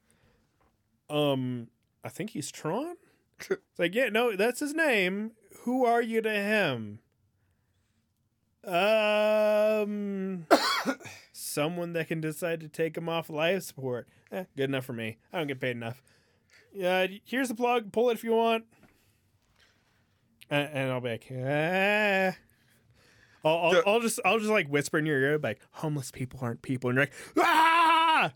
[1.10, 1.68] um,
[2.02, 2.96] I think he's Tron.
[3.50, 5.32] It's like, yeah, no, that's his name.
[5.62, 7.00] Who are you to him?
[8.64, 10.46] Um,
[11.32, 14.08] someone that can decide to take him off life support.
[14.30, 15.18] Eh, good enough for me.
[15.32, 16.02] I don't get paid enough.
[16.72, 17.92] Yeah, here's the plug.
[17.92, 18.64] Pull it if you want.
[20.48, 22.36] And, and I'll be like, ah.
[23.44, 26.38] I'll, I'll, The- I'll just I'll just like whisper in your ear like homeless people
[26.42, 27.12] aren't people and you're like
[27.44, 28.32] ah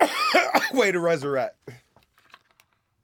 [0.74, 1.56] way to resurrect.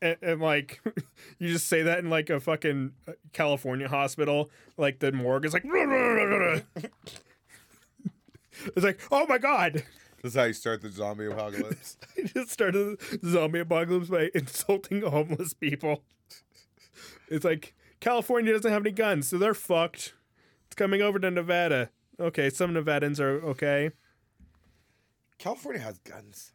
[0.03, 0.81] And, and like
[1.39, 5.53] you just say that in like a fucking uh, California hospital like the morgue is
[5.53, 5.65] like
[8.67, 9.85] it's like oh my god!
[10.23, 11.97] This is how you start the zombie apocalypse.
[12.19, 16.03] I just started the zombie apocalypse by insulting homeless people.
[17.29, 20.15] It's like California doesn't have any guns so they're fucked.
[20.67, 21.91] It's coming over to Nevada.
[22.19, 23.91] Okay some Nevadans are okay.
[25.39, 26.53] California has guns.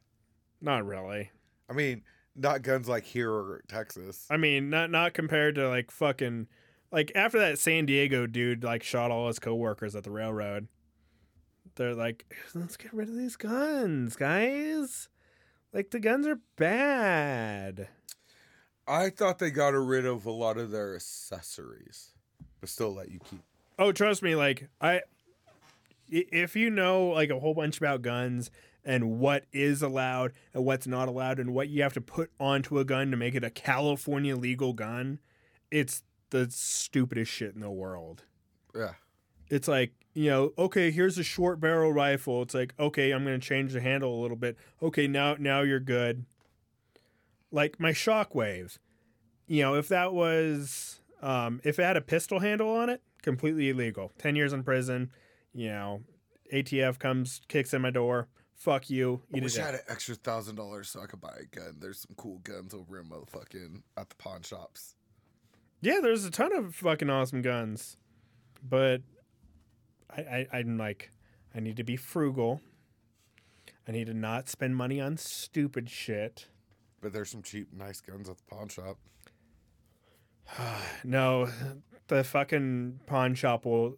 [0.61, 1.31] not really.
[1.67, 2.03] I mean,
[2.35, 4.25] Not guns like here or Texas.
[4.29, 6.47] I mean, not not compared to like fucking
[6.91, 10.67] like after that San Diego dude like shot all his coworkers at the railroad.
[11.75, 15.09] They're like, let's get rid of these guns, guys.
[15.73, 17.89] Like the guns are bad.
[18.87, 22.11] I thought they got rid of a lot of their accessories,
[22.59, 23.41] but still let you keep.
[23.79, 25.01] Oh, trust me, like I i-
[26.31, 28.51] if you know like a whole bunch about guns
[28.85, 32.77] and what is allowed and what's not allowed and what you have to put onto
[32.77, 35.19] a gun to make it a California legal gun,
[35.71, 38.23] it's the stupidest shit in the world.
[38.75, 38.93] Yeah.
[39.49, 42.43] It's like, you know, okay, here's a short barrel rifle.
[42.43, 44.57] It's like, okay, I'm going to change the handle a little bit.
[44.81, 46.25] Okay, now now you're good.
[47.51, 48.77] Like my shockwave.
[49.47, 53.69] You know, if that was um if it had a pistol handle on it, completely
[53.69, 54.11] illegal.
[54.17, 55.11] 10 years in prison,
[55.53, 56.01] you know,
[56.53, 58.27] ATF comes, kicks in my door.
[58.55, 59.21] Fuck you.
[59.35, 61.75] I wish I had an extra thousand dollars so I could buy a gun.
[61.79, 64.95] There's some cool guns over in motherfucking at the pawn shops.
[65.81, 67.97] Yeah, there's a ton of fucking awesome guns.
[68.67, 69.01] But
[70.09, 71.11] I, I I'm like
[71.53, 72.61] I need to be frugal.
[73.87, 76.47] I need to not spend money on stupid shit.
[77.01, 78.97] But there's some cheap, nice guns at the pawn shop.
[81.03, 81.49] No,
[82.07, 83.97] the fucking pawn shop will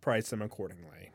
[0.00, 1.10] price them accordingly.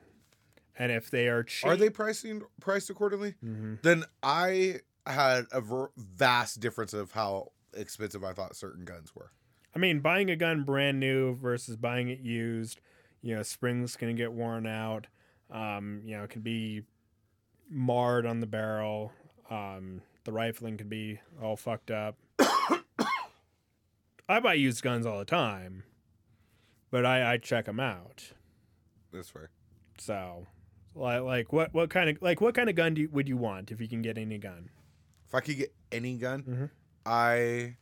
[0.78, 3.36] And if they are cheap, Are they pricing priced accordingly?
[3.44, 3.82] Mhm.
[3.82, 9.32] Then I had a ver- vast difference of how expensive I thought certain guns were.
[9.74, 12.80] I mean, buying a gun brand new versus buying it used,
[13.22, 15.08] you know, springs can get worn out.
[15.50, 16.84] Um, you know, it can be
[17.70, 19.12] marred on the barrel.
[19.50, 22.18] Um, the rifling can be all fucked up.
[24.28, 25.84] I buy used guns all the time,
[26.90, 28.32] but I, I check them out.
[29.14, 29.50] That's fair.
[30.00, 30.48] So,
[30.96, 33.38] like, like what, what kind of like what kind of gun do you, would you
[33.38, 34.70] want if you can get any gun?
[35.28, 36.70] If I could get any gun, Mhm.
[37.06, 37.76] I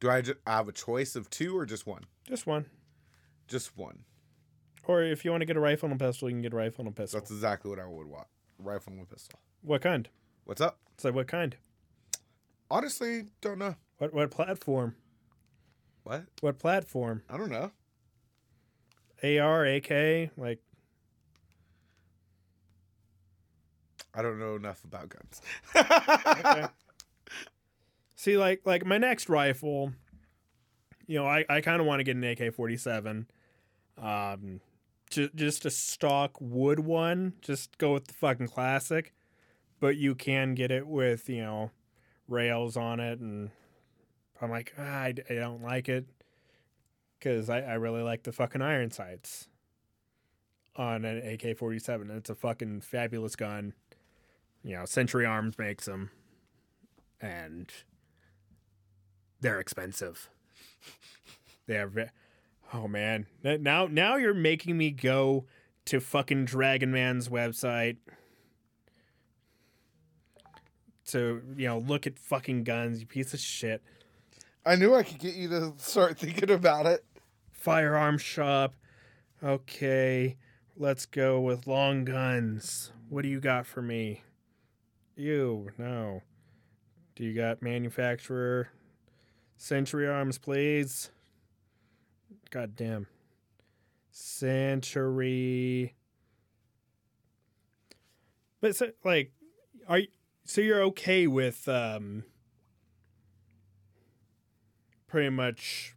[0.00, 0.10] do.
[0.10, 2.04] I just have a choice of two or just one.
[2.26, 2.66] Just one.
[3.48, 4.04] Just one.
[4.86, 6.56] Or if you want to get a rifle and a pistol, you can get a
[6.56, 7.20] rifle and a pistol.
[7.20, 8.26] That's exactly what I would want.
[8.58, 9.38] Rifle and a pistol.
[9.62, 10.08] What kind?
[10.44, 10.78] What's up?
[10.94, 11.56] It's like what kind?
[12.70, 13.76] Honestly, don't know.
[13.98, 14.96] What what platform?
[16.04, 16.24] What?
[16.40, 17.22] What platform?
[17.28, 17.72] I don't know.
[19.22, 20.60] AR, AK, like
[24.14, 25.42] I don't know enough about guns.
[25.74, 26.66] okay.
[28.16, 29.92] See like like my next rifle,
[31.06, 33.26] you know, I, I kind of want to get an AK-47.
[34.00, 34.60] Um
[35.10, 39.12] ju- just a stock wood one, just go with the fucking classic,
[39.80, 41.70] but you can get it with, you know,
[42.28, 43.50] rails on it and
[44.40, 46.06] I'm like, ah, I, I don't like it
[47.20, 49.48] cuz I I really like the fucking iron sights
[50.76, 52.02] on an AK-47.
[52.02, 53.74] And it's a fucking fabulous gun.
[54.64, 56.10] You know, Century Arms makes them,
[57.20, 57.70] and
[59.40, 60.30] they're expensive.
[61.66, 62.10] They're
[62.72, 65.44] oh man, now now you're making me go
[65.84, 67.98] to fucking Dragonman's website
[71.08, 73.00] to you know look at fucking guns.
[73.00, 73.82] You piece of shit.
[74.64, 77.04] I knew I could get you to start thinking about it.
[77.52, 78.74] Firearm shop.
[79.42, 80.38] Okay,
[80.74, 82.92] let's go with long guns.
[83.10, 84.22] What do you got for me?
[85.16, 86.22] You no.
[87.14, 88.68] Do you got manufacturer?
[89.56, 91.10] Century Arms, please.
[92.50, 93.06] God damn.
[94.10, 95.94] Century.
[98.60, 99.32] But so, like,
[99.88, 100.08] are you,
[100.44, 102.24] so you're okay with um
[105.06, 105.94] pretty much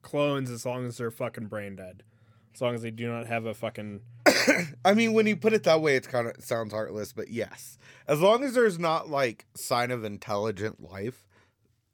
[0.00, 2.04] clones as long as they're fucking brain dead.
[2.54, 4.00] As long as they do not have a fucking
[4.84, 7.78] I mean, when you put it that way, it's kind of sounds heartless, but yes,
[8.06, 11.26] as long as there's not like sign of intelligent life,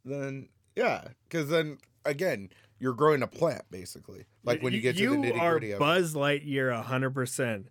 [0.05, 4.27] then yeah, because then again, you're growing a plant basically.
[4.45, 5.81] Like when you, get to the nitty gritty of it.
[5.81, 7.69] Buzz Lightyear hundred percent.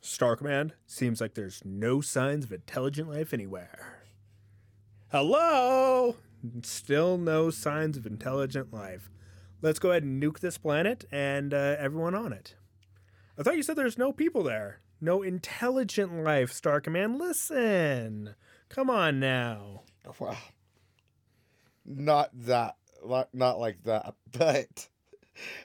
[0.00, 4.02] Star Command seems like there's no signs of intelligent life anywhere.
[5.10, 6.16] Hello,
[6.62, 9.10] still no signs of intelligent life.
[9.62, 12.54] Let's go ahead and nuke this planet and uh, everyone on it.
[13.36, 16.52] I thought you said there's no people there, no intelligent life.
[16.52, 18.34] Star Command, listen.
[18.68, 19.82] Come on now.
[20.18, 20.36] Wow.
[21.84, 22.76] Not that,
[23.32, 24.14] not like that.
[24.36, 24.88] But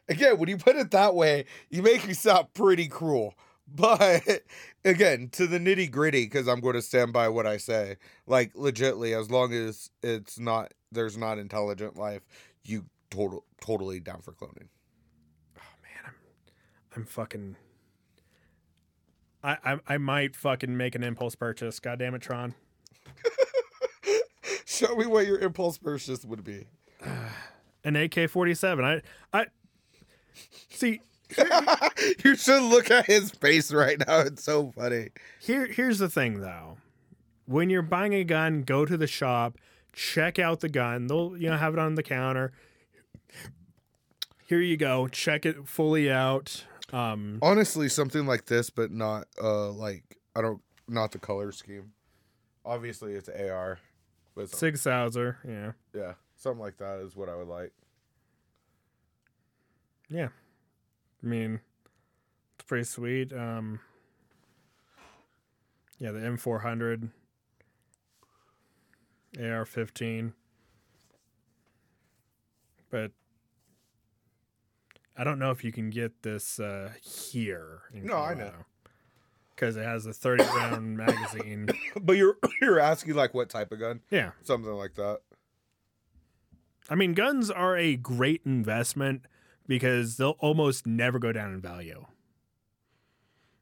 [0.07, 3.35] again, when you put it that way, you make me sound pretty cruel.
[3.67, 4.23] But
[4.85, 7.97] again, to the nitty gritty, because I'm going to stand by what I say.
[8.25, 12.21] Like legitly, as long as it's not, there's not intelligent life,
[12.63, 14.69] you total, totally down for cloning.
[16.95, 17.55] I'm fucking
[19.43, 21.79] I, I I might fucking make an impulse purchase.
[21.79, 22.55] God damn it, Tron.
[24.65, 26.67] Show me what your impulse purchase would be.
[27.83, 28.83] An AK forty seven.
[28.83, 29.45] I I
[30.69, 31.01] see
[32.25, 34.19] you should look at his face right now.
[34.19, 35.09] It's so funny.
[35.39, 36.77] Here, here's the thing, though.
[37.45, 39.57] When you're buying a gun, go to the shop,
[39.93, 41.07] check out the gun.
[41.07, 42.51] They'll, you know, have it on the counter.
[44.47, 45.07] Here you go.
[45.07, 46.65] Check it fully out.
[46.93, 51.91] Um, Honestly, something like this, but not uh like I don't not the color scheme.
[52.65, 53.79] Obviously, it's AR.
[54.35, 55.37] But Sig Sauer.
[55.47, 57.71] Yeah, yeah, something like that is what I would like.
[60.09, 60.29] yeah.
[61.21, 61.59] I mean,
[62.55, 63.33] it's pretty sweet.
[63.33, 63.81] Um,
[65.99, 67.09] yeah, the M400,
[69.37, 70.31] AR-15,
[72.89, 73.11] but
[75.19, 77.81] I don't know if you can get this uh, here.
[77.93, 78.53] In No, I know.
[79.53, 81.67] because it has a 30 round magazine.
[82.01, 83.99] But you're you're asking like what type of gun?
[84.09, 85.19] Yeah, Something like that.
[86.89, 89.25] I mean, guns are a great investment
[89.67, 92.05] because they'll almost never go down in value.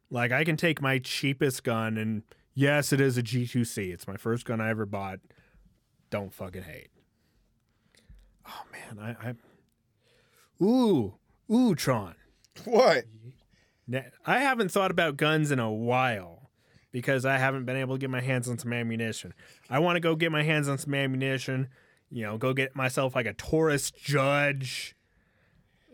[0.09, 2.21] Like, I can take my cheapest gun, and
[2.53, 3.91] yes, it is a G2C.
[3.91, 5.19] It's my first gun I ever bought.
[6.09, 6.91] Don't fucking hate.
[8.47, 9.17] Oh, man.
[9.19, 9.29] I.
[9.29, 11.15] I ooh.
[11.51, 12.15] Ooh, Tron.
[12.65, 13.05] What?
[14.25, 16.49] I haven't thought about guns in a while
[16.91, 19.33] because I haven't been able to get my hands on some ammunition.
[19.69, 21.69] I want to go get my hands on some ammunition,
[22.09, 24.95] you know, go get myself like a Taurus Judge,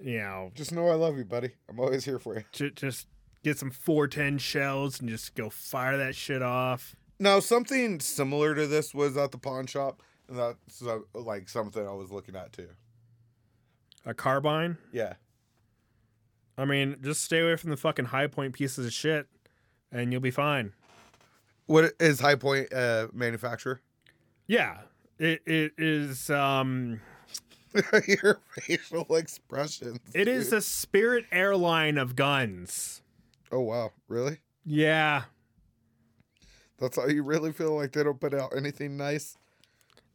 [0.02, 1.52] you know, Just know I love you, buddy.
[1.70, 2.44] I'm always here for you.
[2.52, 3.08] j- just
[3.44, 6.96] get some 410 shells and just go fire that shit off.
[7.20, 11.86] Now, something similar to this was at the pawn shop, and that's uh, like something
[11.88, 12.70] I was looking at too.
[14.06, 14.78] A carbine?
[14.92, 15.14] Yeah.
[16.58, 19.28] I mean, just stay away from the fucking Hi-Point pieces of shit
[19.92, 20.74] and you'll be fine.
[21.66, 23.82] What is Hi-Point uh, manufacturer?
[24.48, 24.80] Yeah.
[25.20, 27.00] It, it is um
[28.08, 30.00] Your facial expressions.
[30.14, 30.60] it is dude.
[30.60, 33.02] a spirit airline of guns.
[33.52, 34.38] Oh wow, really?
[34.66, 35.24] Yeah.
[36.80, 39.38] That's how you really feel like they don't put out anything nice.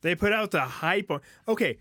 [0.02, 1.22] They put out the Hi-Point.
[1.48, 1.78] Okay.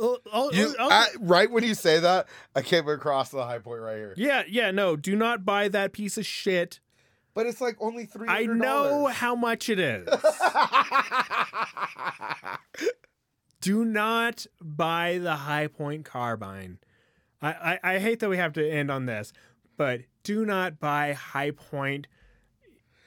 [0.00, 3.80] I'll- I'll- You I'll- I, right when you say that, I came across the Hi-Point
[3.80, 4.14] right here.
[4.16, 6.80] yeah, yeah, no, do not buy that piece of shit.
[7.34, 8.28] But it's like only three.
[8.28, 10.06] I know how much it is.
[13.60, 16.78] do not buy the Hi-Point carbine.
[17.40, 19.32] I, I, I hate that we have to end on this,
[19.76, 22.06] but do not buy Hi-Point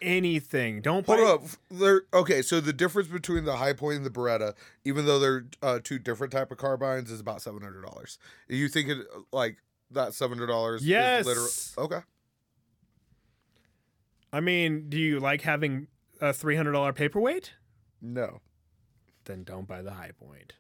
[0.06, 0.82] anything.
[0.82, 1.50] Don't buy Hold up.
[1.70, 2.04] There.
[2.14, 4.54] Okay, so the difference between the Hi-Point and the Beretta,
[4.84, 8.18] even though they're uh, two different type of carbines, is about seven hundred dollars.
[8.48, 9.00] You think it
[9.34, 9.58] like
[9.92, 10.86] that seven hundred dollars?
[10.86, 11.22] Yes.
[11.22, 11.28] Is
[11.76, 12.06] literal, okay.
[14.32, 15.88] I mean, do you like having
[16.22, 17.54] a three hundred dollar paperweight?
[18.02, 18.42] No.
[19.26, 20.54] then don't buy the Hi-Point.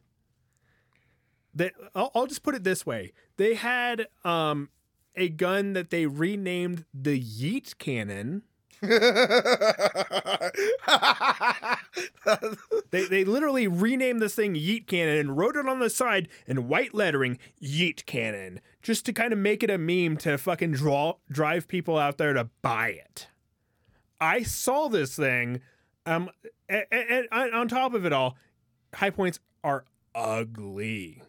[1.54, 4.70] They, I'll, I'll just put it this way: they had um,
[5.16, 8.44] a gun that they renamed the Yeet Cannon.
[12.92, 16.68] They they literally renamed this thing Yeet Cannon and wrote it on the side in
[16.68, 21.16] white lettering Yeet Cannon, just to kind of make it a meme to fucking draw
[21.30, 23.28] drive people out there to buy it.
[24.20, 25.62] I saw this thing,
[26.06, 26.30] um,
[26.70, 28.38] and, and, on top of it all,
[28.96, 31.22] Hi-Points are ugly.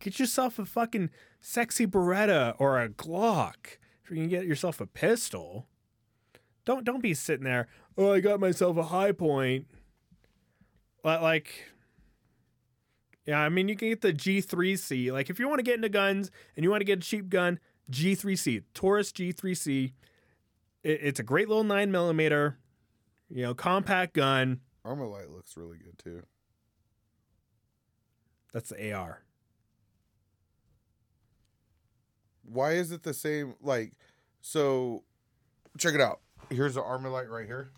[0.00, 1.10] Get yourself a fucking
[1.40, 3.78] sexy Beretta or a Glock.
[4.04, 5.66] If you can get yourself a pistol,
[6.66, 7.68] don't don't be sitting there.
[7.96, 9.66] Oh, I got myself a Hi-Point.
[11.02, 11.70] Li- Like,
[13.24, 15.10] yeah, I mean, you can get the G3C.
[15.12, 17.30] Like, if you want to get into guns and you want to get a cheap
[17.30, 17.58] gun,
[17.90, 19.92] G3C, Taurus G3C.
[20.82, 22.58] It, it's a great little nine millimeter,
[23.30, 24.60] you know, compact gun.
[24.84, 26.22] Armalite looks really good too.
[28.52, 29.22] That's the AR.
[32.44, 33.54] Why is it the same?
[33.60, 33.92] Like,
[34.40, 35.02] so
[35.78, 36.20] check it out.
[36.50, 37.70] Here's the Armalite right here,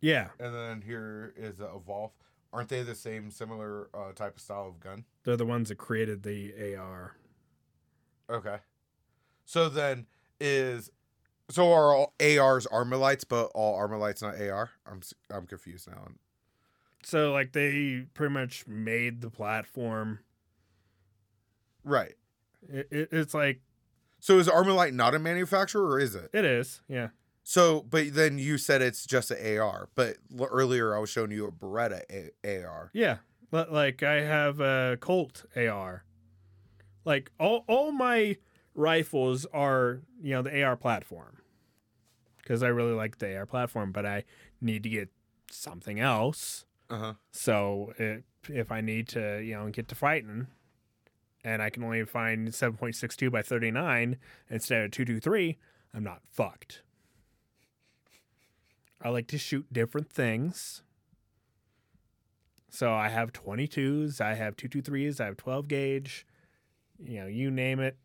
[0.00, 2.12] Yeah, and then here is the Evolve.
[2.52, 5.04] Aren't they the same, similar uh, type of style of gun?
[5.24, 7.16] they're the ones that created the AR.
[8.30, 8.56] Okay.
[9.44, 10.06] So then
[10.40, 10.90] is
[11.50, 14.70] so are all ARs Armalites, but all Armalites not AR?
[14.86, 15.00] I'm
[15.30, 16.08] I'm confused now.
[17.02, 20.20] So, like, they pretty much made the platform.
[21.84, 22.14] Right.
[22.66, 23.60] It, it, it's like
[24.20, 26.30] So is Armalite not a manufacturer, or is it?
[26.32, 26.80] it is.
[26.88, 27.08] Yeah.
[27.46, 29.88] So, but then you said it's just an AR.
[29.94, 32.90] But l- earlier I was showing you a Beretta a- AR.
[32.94, 33.18] Yeah,
[33.50, 36.04] but like I have a Colt AR.
[37.04, 38.38] Like all all my
[38.74, 41.36] rifles are, you know, the AR platform.
[42.46, 44.24] Cuz I really like the AR platform, but I
[44.60, 45.10] need to get
[45.50, 46.64] something else.
[46.88, 47.14] Uh huh.
[47.30, 50.46] So it, if I need to, you know, get to fighting,
[51.42, 54.16] and I can only find 7.62 by 39
[54.48, 55.58] instead of 223,
[55.92, 56.82] I'm not fucked.
[59.04, 60.82] I like to shoot different things.
[62.70, 66.26] So I have 22s, I have 223s, I have 12 gauge.
[66.98, 67.98] You know, you name it.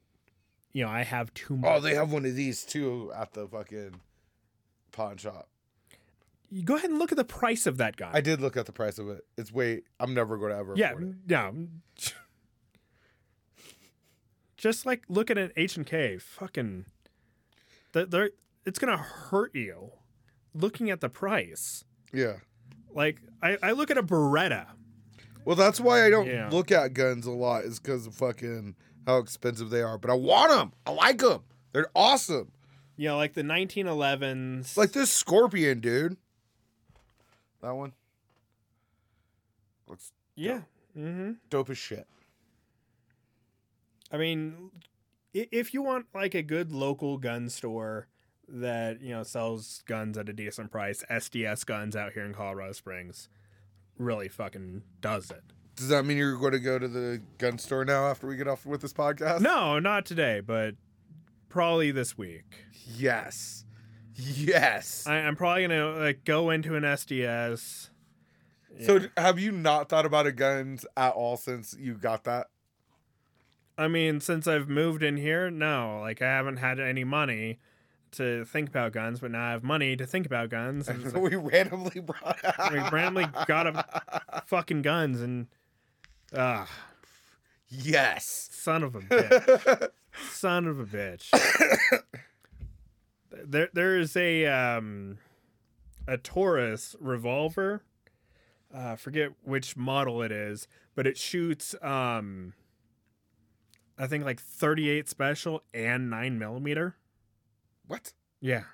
[0.74, 1.72] You know, I have too oh, much.
[1.72, 3.96] Oh, they have one of these too at the fucking
[4.92, 5.48] pawn shop.
[6.52, 8.12] You go ahead and look at the price of that gun.
[8.14, 9.26] I did look at the price of it.
[9.38, 9.84] It's way.
[10.00, 10.74] I'm never going to ever.
[10.76, 11.16] yeah, afford it.
[11.28, 11.52] yeah.
[14.58, 16.86] Just like looking at H and K, fucking,
[17.94, 18.32] they're,
[18.66, 19.92] it's gonna hurt you
[20.60, 21.84] looking at the price.
[22.14, 22.38] Yeah.
[22.94, 24.68] Like I, I look at a Beretta.
[25.46, 26.50] Well, that's why I don't Yeah.
[26.52, 27.64] look at guns a lot.
[27.64, 28.76] Is because of fucking
[29.08, 29.98] how expensive they are.
[29.98, 30.74] But I want them.
[30.86, 31.42] I like them.
[31.72, 32.52] They're awesome.
[32.98, 34.76] Know, like the 1911s.
[34.76, 36.18] Like this Scorpion, dude.
[37.62, 37.94] That one.
[39.88, 40.62] Looks yeah.
[40.98, 41.34] Mm-hmm.
[41.50, 42.08] dope as shit.
[44.12, 44.72] I mean,
[45.34, 48.08] if you want like a good local gun store
[48.52, 52.72] that you know sells guns at a decent price, SDS Guns out here in Colorado
[52.74, 53.30] Springs
[53.98, 55.44] really fucking does it.
[55.76, 58.48] Does that mean you're going to go to the gun store now after we get
[58.48, 59.42] off with this podcast?
[59.42, 60.76] No, not today, but
[61.50, 62.66] probably this week.
[62.98, 63.66] Yes.
[64.16, 65.06] Yes.
[65.08, 67.90] I, I'm probably gonna like go into an SDS.
[68.86, 69.00] So Yeah.
[69.00, 72.48] d- have you not thought about a guns at all since you got that?
[73.78, 77.60] I mean, since I've moved in here, no, like I haven't had any money
[78.14, 80.88] to think about guns, but now I have money to think about guns.
[80.88, 82.38] And we randomly brought.
[82.72, 85.48] we randomly got a fucking guns and
[86.36, 86.68] ah,
[87.68, 88.50] Yes.
[88.52, 89.90] son of a bitch,
[90.32, 91.30] son of a bitch.
[93.46, 95.18] there, there is a um,
[96.08, 97.84] a Taurus revolver.
[98.74, 102.54] Uh, forget which model it is, but it shoots um,
[103.98, 106.96] I think like 38 special and nine millimeter.
[107.90, 108.14] What?
[108.40, 108.66] Yeah,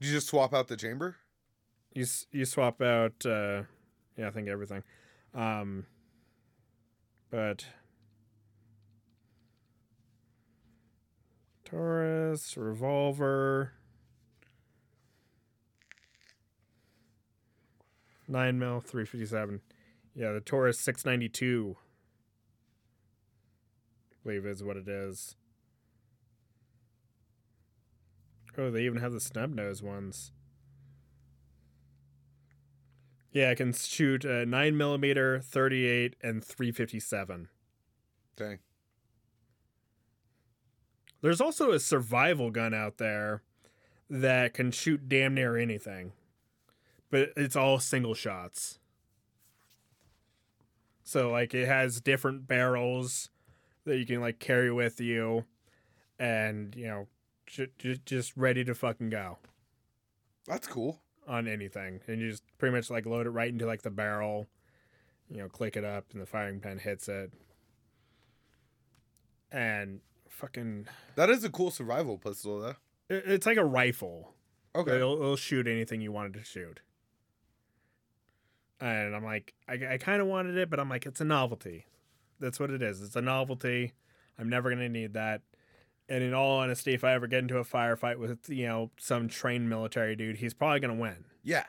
[0.00, 1.14] Did you just swap out the chamber?
[1.94, 3.62] you you swap out uh
[4.16, 4.82] yeah i think everything.
[5.32, 5.86] Um
[7.30, 7.64] but
[11.64, 13.72] taurus revolver.
[18.26, 19.60] 9 mil 357
[20.14, 21.76] yeah the taurus 692
[24.12, 25.34] I believe is what it is
[28.58, 30.32] oh they even have the snub nose ones
[33.32, 37.48] Yeah, I can shoot a nine millimeter, thirty-eight, and three fifty-seven.
[38.36, 38.58] Dang.
[41.20, 43.42] There's also a survival gun out there
[44.08, 46.12] that can shoot damn near anything,
[47.10, 48.78] but it's all single shots.
[51.04, 53.30] So like it has different barrels
[53.84, 55.44] that you can like carry with you,
[56.18, 57.06] and you know,
[57.50, 59.38] j- j- just ready to fucking go.
[60.46, 61.00] That's cool.
[61.28, 64.48] on anything and you just pretty much like load it right into like the barrel
[65.28, 67.30] you know click it up and the firing pin hits it
[69.52, 70.86] and fucking
[71.16, 72.74] That is a cool survival pistol, though.
[73.08, 74.34] it- it's like a rifle
[74.74, 74.96] Okay.
[74.96, 76.80] it'll, it'll shoot anything you wanted to shoot
[78.80, 81.86] and i'm like i, I kind of wanted it but i'm like it's a novelty
[82.40, 83.92] that's what it is it's a novelty
[84.38, 85.42] i'm never going to need that
[86.10, 89.28] and in all honesty if i ever get into a firefight with you know some
[89.28, 91.64] trained military dude he's probably going to win Yeah,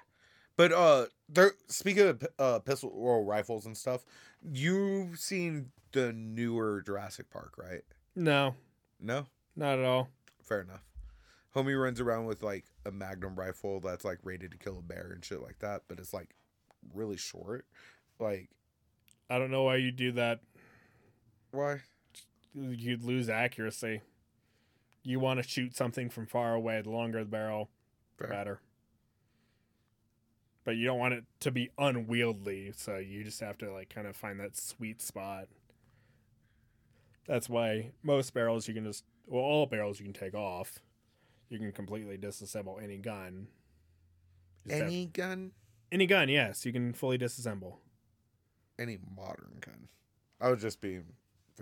[0.58, 1.54] but uh, there.
[1.68, 4.04] Speaking of uh, pistol or rifles and stuff,
[4.44, 7.84] you've seen the newer Jurassic Park, right?
[8.16, 8.56] no
[9.00, 10.10] No, not at all
[10.44, 10.84] fair enough.
[11.56, 15.12] Homie runs around with like a Magnum rifle that's like rated to kill a bear
[15.14, 16.36] and shit like that, but it's like
[16.94, 17.66] really short.
[18.20, 18.50] Like
[19.30, 20.42] I don't know why you do that.
[21.52, 21.82] why?
[22.54, 24.02] You'd lose accuracy.
[25.04, 26.82] You want to shoot something from far away.
[26.82, 27.70] The longer the barrel,
[28.18, 28.34] the Fair.
[28.34, 28.62] better.
[30.64, 34.06] But you don't want it to be unwieldy, so you just have to like kind
[34.06, 35.48] of find that sweet spot.
[37.28, 40.80] That's why most barrels you can just well all barrels you can take off.
[41.50, 43.48] You can completely disassemble any gun.
[44.68, 45.52] Just have- Any gun,
[45.92, 47.78] any gun, yes, you can fully disassemble.
[48.80, 49.88] any modern gun.
[50.40, 51.06] I was just being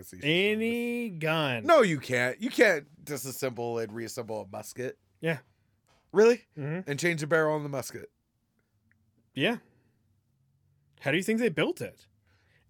[0.04, 0.24] facetious.
[0.24, 1.64] Any gun.
[1.64, 2.40] No, you can't.
[2.40, 4.98] You can't disassemble and reassemble a musket.
[5.20, 5.38] Yeah.
[6.12, 6.42] Really?
[6.56, 8.10] hmm And change the barrel on the musket.
[9.34, 9.58] Yeah.
[11.00, 12.06] How do you think they built it?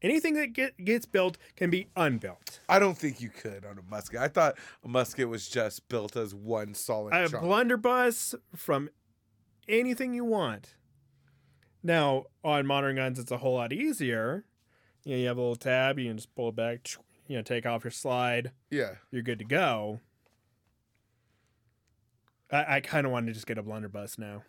[0.03, 2.61] Anything that get, gets built can be unbuilt.
[2.69, 4.19] I don't think you could on a musket.
[4.21, 7.45] I thought a musket was just built as one solid A chunk.
[7.45, 8.89] blunderbuss from
[9.69, 10.75] anything you want.
[11.83, 14.45] Now on modern guns, it's a whole lot easier.
[15.05, 15.99] You, know, you have a little tab.
[15.99, 16.87] You can just pull it back.
[17.31, 18.51] You know, take off your slide.
[18.71, 18.95] Yeah.
[19.13, 20.01] You're good to go.
[22.51, 24.43] I, I kind of want to just get a blunderbuss now.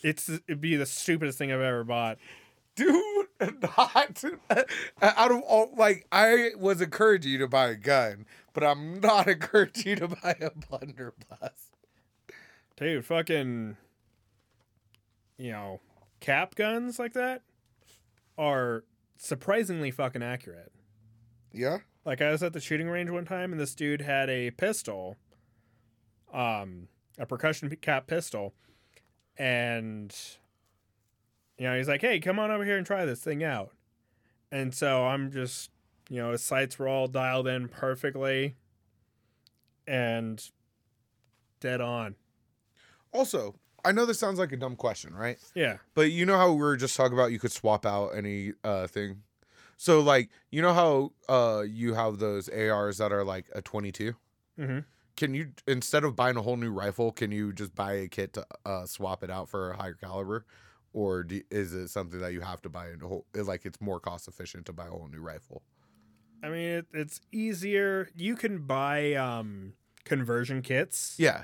[0.00, 2.18] It's it'd be the stupidest thing I've ever bought.
[2.76, 4.24] Dude, not
[5.02, 9.26] out of all like I was encouraging you to buy a gun, but I'm not
[9.26, 11.72] encouraging you to buy a blunderbuss.
[12.76, 13.76] Dude, fucking,
[15.36, 15.80] you know,
[16.20, 17.42] cap guns like that
[18.38, 18.84] are
[19.16, 20.70] surprisingly fucking accurate.
[21.52, 21.78] Yeah.
[22.04, 25.16] Like I was at the shooting range one time, and this dude had a pistol,
[26.32, 26.88] um,
[27.18, 28.54] a percussion cap pistol,
[29.36, 30.14] and
[31.58, 33.70] you know he's like, "Hey, come on over here and try this thing out."
[34.50, 35.70] And so I'm just,
[36.10, 38.56] you know, his sights were all dialed in perfectly,
[39.86, 40.44] and
[41.60, 42.16] dead on.
[43.12, 45.38] Also, I know this sounds like a dumb question, right?
[45.54, 48.52] Yeah, But you know how we were just talking about you could swap out any
[48.64, 49.22] uh thing.
[49.82, 54.14] So like, you know how uh you have those ARs that are like a 22?
[54.56, 54.78] mm-hmm.
[55.16, 58.32] Can you instead of buying a whole new rifle, can you just buy a kit
[58.34, 60.46] to uh swap it out for a higher caliber?
[60.92, 63.98] Or do, is it something that you have to buy a whole like it's more
[63.98, 65.62] cost efficient to buy a whole new rifle?
[66.44, 68.08] I mean it, it's easier.
[68.14, 69.72] You can buy um
[70.04, 71.16] conversion kits.
[71.18, 71.42] Yeah.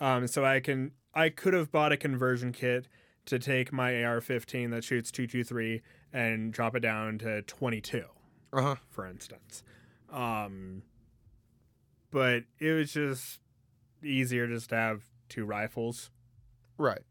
[0.00, 2.88] Um, so I can I could have bought a conversion kit
[3.26, 5.82] to take my AR-15 that shoots 223
[6.12, 8.04] and drop it down to 22,
[8.52, 8.76] Uh-huh.
[8.88, 9.62] for instance.
[10.10, 10.82] Um,
[12.10, 13.40] but it was just
[14.02, 16.10] easier just to have two rifles
[16.78, 17.02] Right.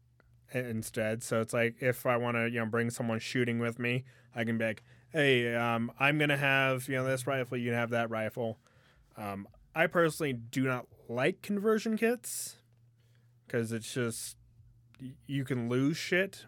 [0.52, 1.22] instead.
[1.22, 4.44] So it's like if I want to, you know, bring someone shooting with me, I
[4.44, 7.56] can be like, "Hey, um, I'm gonna have you know this rifle.
[7.56, 8.58] You can have that rifle."
[9.16, 12.56] Um, I personally do not like conversion kits
[13.46, 14.36] because it's just
[15.26, 16.44] you can lose shit,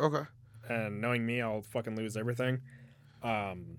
[0.00, 0.28] Okay.
[0.68, 2.60] And knowing me, I'll fucking lose everything.
[3.22, 3.78] Um,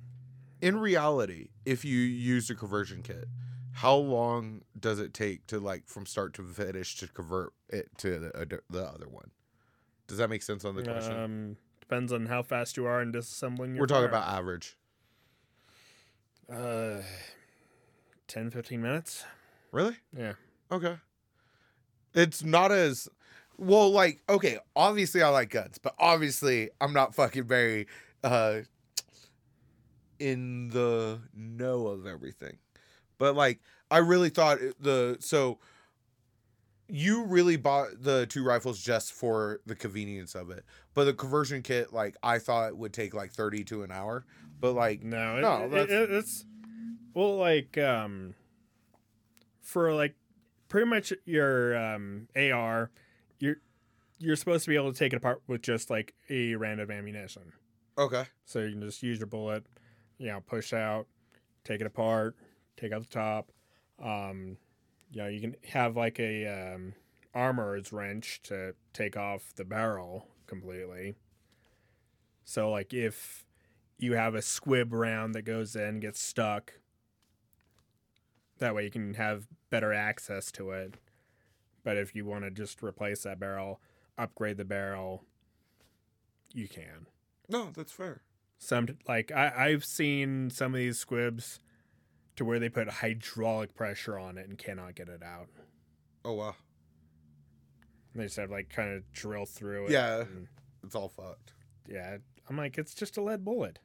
[0.61, 3.25] In reality, if you use a conversion kit,
[3.73, 8.19] how long does it take to like from start to finish to convert it to
[8.19, 9.31] the, the other one?
[10.07, 11.15] Does that make sense on the question?
[11.15, 13.71] um, depends on how fast you are in disassembling.
[13.71, 14.19] Your We're talking fire.
[14.21, 14.75] about average.
[16.51, 17.01] uh,
[18.27, 19.23] 10, 15 minutes.
[19.71, 19.95] Really?
[20.17, 20.33] Yeah.
[20.71, 20.97] Okay.
[22.13, 23.07] It's not as
[23.58, 27.88] well like okay, obviously I like guns, but obviously I'm not fucking very
[28.24, 28.62] uh
[30.20, 32.58] in the know of everything.
[33.18, 33.60] But like
[33.91, 35.60] I really thought the so
[36.89, 40.64] you really bought the two rifles just for the convenience of it.
[40.93, 44.26] But the conversion kit like I thought would take like 30 to an hour,
[44.60, 46.45] but like No, it, No, that's- it- it's
[47.14, 48.36] well, like um,
[49.62, 50.14] for like
[50.70, 52.91] pretty much your um AR,
[53.39, 53.57] you're
[54.19, 57.53] you're supposed to be able to take it apart with just like a random ammunition.
[57.97, 58.23] okay.
[58.45, 59.65] So you can just use your bullet,
[60.17, 61.07] you know, push out,
[61.63, 62.35] take it apart,
[62.77, 63.51] take out the top.
[64.03, 64.57] Um,
[65.11, 66.93] you know, you can have like a um,
[67.33, 71.15] armorer's wrench to take off the barrel completely.
[72.43, 73.45] So like if
[73.97, 76.73] you have a squib round that goes in, gets stuck,
[78.59, 80.95] that way you can have better access to it.
[81.88, 83.79] But if you want to just replace that barrel,
[84.17, 85.23] upgrade the barrel,
[86.53, 87.07] you can
[87.47, 88.23] No, that's fair.
[88.57, 91.61] some like I, I've seen some of these squibs
[92.35, 95.47] to where they put hydraulic pressure on it and cannot get it out.
[96.25, 96.55] Oh wow.
[98.13, 99.91] They just have like kind of drill through it.
[99.91, 100.23] Yeah.
[100.23, 100.49] and-
[100.83, 101.53] It's all fucked.
[101.88, 102.17] yeah.
[102.49, 103.79] I'm like, it's just a lead bullet.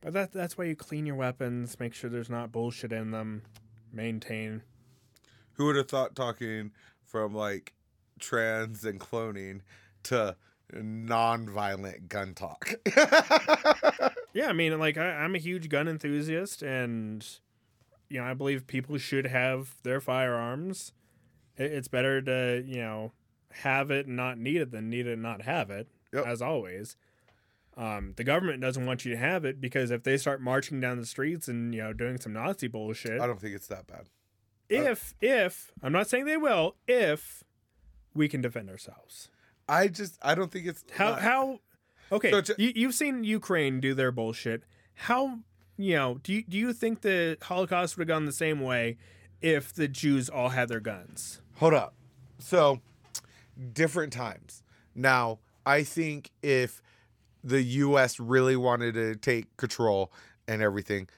[0.00, 3.42] But that that's why you clean your weapons, make sure there's not bullshit in them,
[3.92, 4.62] maintain.
[5.54, 6.72] Who would have thought talking
[7.04, 7.74] from like
[8.18, 9.60] trans and cloning
[10.04, 10.36] to
[10.72, 12.74] non-violent gun talk?
[14.36, 17.24] Yeah, I mean, like I, I'm a huge gun enthusiast, and
[18.08, 20.90] you know, I believe people should have their firearms.
[21.56, 23.12] It, it's better to you know
[23.52, 26.26] have it and not need it than need it and not have it, Yep.
[26.26, 26.96] as always.
[27.76, 30.98] Um, the government doesn't want you to have it because if they start marching down
[30.98, 34.08] the streets and you know doing some Nazi bullshit, I don't think it's that bad.
[34.78, 37.42] Uh, if if I'm not saying they will, if
[38.14, 39.28] we can defend ourselves,
[39.68, 41.60] I just I don't think it's how not- how
[42.12, 44.62] okay So to- you, you've seen ukraine do their bullshit
[44.94, 45.40] how
[45.76, 48.96] you know do you, do you think the holocaust would have gone the same way
[49.40, 51.94] if the jews all had their guns Hold up.
[52.38, 52.80] So,
[53.72, 54.62] different times.
[54.94, 56.82] Now, I think if
[57.44, 58.18] the U.S.
[58.18, 60.12] really wanted to take control
[60.46, 61.08] and everything,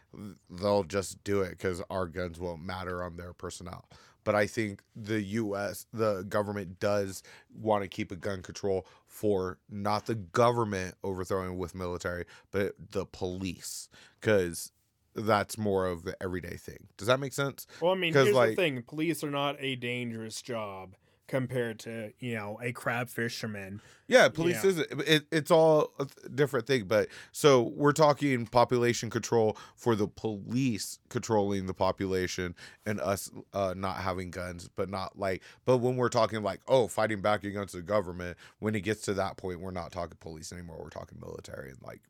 [0.50, 3.88] they'll just do it because our guns won't matter on their personnel.
[4.24, 5.86] but I think the U.S.
[5.92, 7.22] the government does
[7.54, 13.06] want to keep a gun control for not the government overthrowing with military, but the
[13.06, 13.88] police,
[14.20, 14.72] because
[15.14, 16.88] that's more of the everyday thing.
[16.96, 17.68] Does that make sense?
[17.80, 20.96] Well, I mean, here's like- the thing: police are not a dangerous job
[21.26, 23.80] compared to you know a crab fisherman.
[24.08, 24.70] Yeah, police Yeah.
[24.70, 30.06] is it, it's all a different thing, but so we're talking population control for the
[30.06, 32.54] police controlling the population
[32.84, 36.86] and us uh, not having guns, but not like but when we're talking like oh
[36.88, 40.52] fighting back against the government, when it gets to that point, we're not talking police
[40.52, 40.78] anymore.
[40.80, 42.00] We're talking military, and like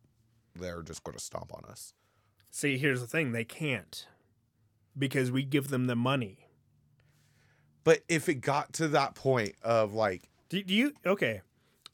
[0.55, 1.95] they're just going to stomp on us.
[2.51, 4.07] See, here's the thing: they can't
[4.99, 6.46] because we give them the money.
[7.87, 11.41] But if it got to that point of like Do, do you okay?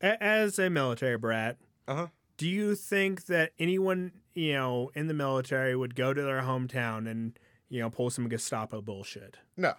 [0.01, 2.09] As a military brat, uh-huh
[2.43, 7.09] do you think that anyone you know in the military would go to their hometown
[7.09, 7.39] and
[7.69, 9.36] you know pull some Gestapo bullshit?
[9.56, 9.74] no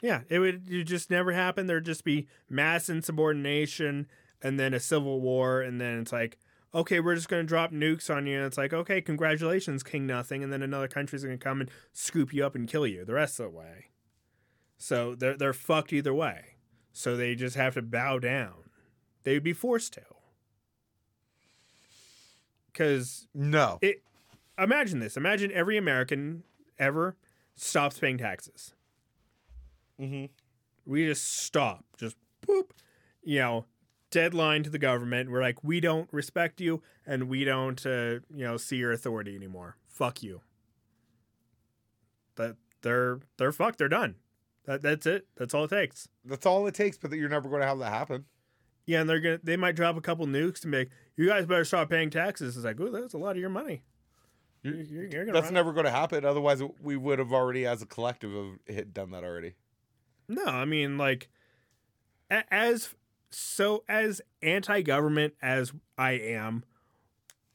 [0.00, 1.66] Yeah, it would it just never happen.
[1.66, 4.06] There'd just be mass insubordination
[4.40, 6.38] and then a civil war, and then it's like,
[6.74, 10.42] okay, we're just gonna drop nukes on you, and it's like, okay, congratulations, King Nothing,
[10.42, 13.38] and then another country's gonna come and scoop you up and kill you the rest
[13.38, 13.91] of the way.
[14.82, 16.56] So they're they're fucked either way.
[16.92, 18.70] So they just have to bow down.
[19.22, 20.02] They would be forced to.
[22.66, 24.02] Because no it
[24.58, 25.16] imagine this.
[25.16, 26.42] Imagine every American
[26.80, 27.16] ever
[27.54, 28.74] stops paying taxes.
[30.00, 30.24] mm-hmm.
[30.84, 31.84] We just stop.
[31.96, 32.70] Just boop.
[33.22, 33.66] You know,
[34.10, 35.30] deadline to the government.
[35.30, 39.36] We're like, we don't respect you and we don't uh, you know, see your authority
[39.36, 39.76] anymore.
[39.86, 40.40] Fuck you.
[42.34, 44.16] But they're they're fucked, they're done.
[44.64, 45.26] That that's it.
[45.36, 46.08] That's all it takes.
[46.24, 46.96] that's all it takes.
[46.96, 48.26] But that you're never going to have that happen.
[48.86, 51.64] Yeah, and they're gonna they might drop a couple nukes to make you guys better
[51.64, 52.56] stop paying taxes.
[52.56, 53.82] It's like, oh, that's a lot of your money.
[54.62, 56.24] You're, you're, you're gonna That's never going to happen.
[56.24, 59.54] Otherwise, we would have already, as a collective, have hit, done that already.
[60.28, 61.28] No, I mean like
[62.30, 62.94] a- as
[63.30, 66.64] so as anti-government as I am,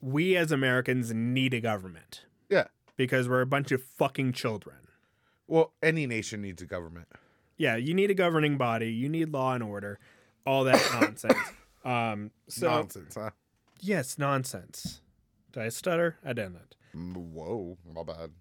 [0.02, 2.26] we as Americans need a government.
[2.50, 2.66] Yeah.
[2.96, 4.78] Because we're a bunch of fucking children.
[5.48, 7.08] Well, any nation needs a government.
[7.58, 10.00] Yeah, you need a governing body, you need law and order,
[10.46, 11.38] all that nonsense.
[11.86, 13.30] Um so Nonsense, huh?
[13.80, 15.02] yes, nonsense.
[15.54, 16.18] Did I stutter?
[16.26, 16.76] I didn't.
[16.94, 18.32] Whoa, my bad.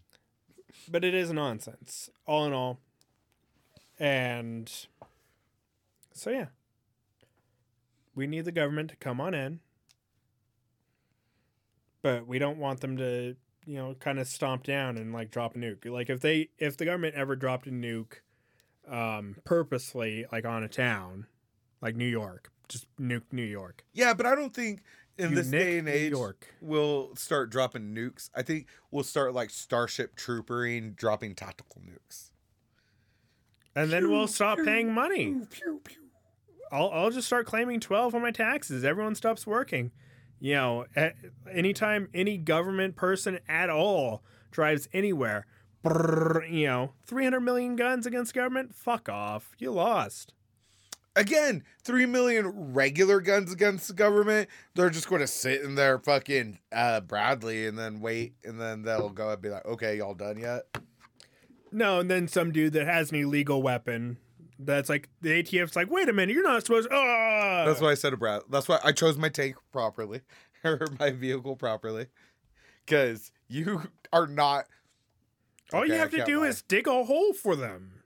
[0.89, 2.81] But it is nonsense, all in all.
[3.99, 4.70] And
[6.12, 6.47] so yeah.
[8.15, 9.61] We need the government to come on in.
[12.03, 15.56] But we don't want them to, you know, kind of stomp down and like drop
[15.56, 15.84] a nuke.
[15.86, 18.14] Like if they if the government ever dropped a nuke
[18.88, 21.26] um purposely like on a town,
[21.82, 23.84] like New York, just nuke New York.
[23.93, 24.82] Yeah, but I don't think
[25.18, 26.55] in You this day and New age York.
[26.60, 28.30] we'll start dropping nukes.
[28.34, 32.30] I think we'll start like Starship Troopering, dropping tactical nukes.
[33.74, 35.34] And then we'll stop paying money.
[35.51, 36.02] Pew, pew.
[36.72, 38.84] I'll I'll just start claiming 12 on my taxes.
[38.84, 39.90] Everyone stops working.
[40.39, 40.87] You know,
[41.51, 45.47] anytime any government person at all drives anywhere,
[45.85, 49.53] brrr, you know, 300 million guns against government, fuck off.
[49.59, 50.35] You lost.
[51.15, 54.51] Again, three million regular guns against the government.
[54.75, 58.83] They're just going to sit in their fucking uh, Bradley and then wait, and then
[58.83, 60.67] they'll go and be like, "Okay, y'all done yet?"
[61.73, 64.19] No, and then some dude that has an illegal weapon
[64.59, 66.89] that's like the ATF's like, wait a minute, you're not supposed.
[66.91, 67.65] Ah!
[67.66, 68.43] That's why I said a Brad.
[68.51, 70.23] That's why I chose my tank properly
[70.65, 72.07] or my vehicle properly,
[72.85, 74.66] because you are not.
[75.73, 76.49] All you Okay, I have to do lie.
[76.49, 78.03] is dig a hole for them.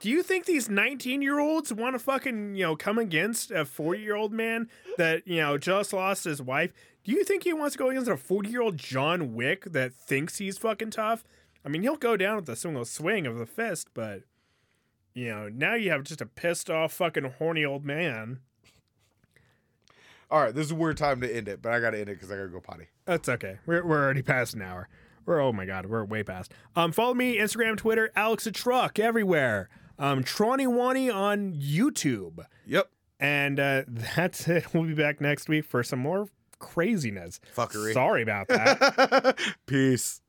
[0.00, 3.64] Do you think these 19 year olds want to fucking, you know, come against a
[3.66, 6.72] 40 year old man that, you know, just lost his wife?
[7.04, 9.92] Do you think he wants to go against a 40 year old John Wick that
[9.92, 11.24] thinks he's fucking tough?
[11.64, 14.22] I mean, he'll go down with a single swing of the fist, but,
[15.14, 18.40] you know, now you have just a pissed off fucking horny old man.
[20.30, 22.08] All right, this is a weird time to end it, but I got to end
[22.08, 22.86] it because I got to go potty.
[23.04, 23.58] That's okay.
[23.66, 24.88] We're, we're already past an hour.
[25.26, 26.52] We're oh my god, we're way past.
[26.76, 29.68] Um, follow me Instagram, Twitter, Alex a Truck everywhere.
[29.98, 32.88] Um, Tronny Wani on YouTube, Yep.
[33.18, 33.82] and uh,
[34.16, 34.72] that's it.
[34.72, 36.28] We'll be back next week for some more
[36.58, 37.40] craziness.
[37.54, 37.92] Fuckery.
[37.92, 39.36] Sorry about that.
[39.66, 40.22] Peace.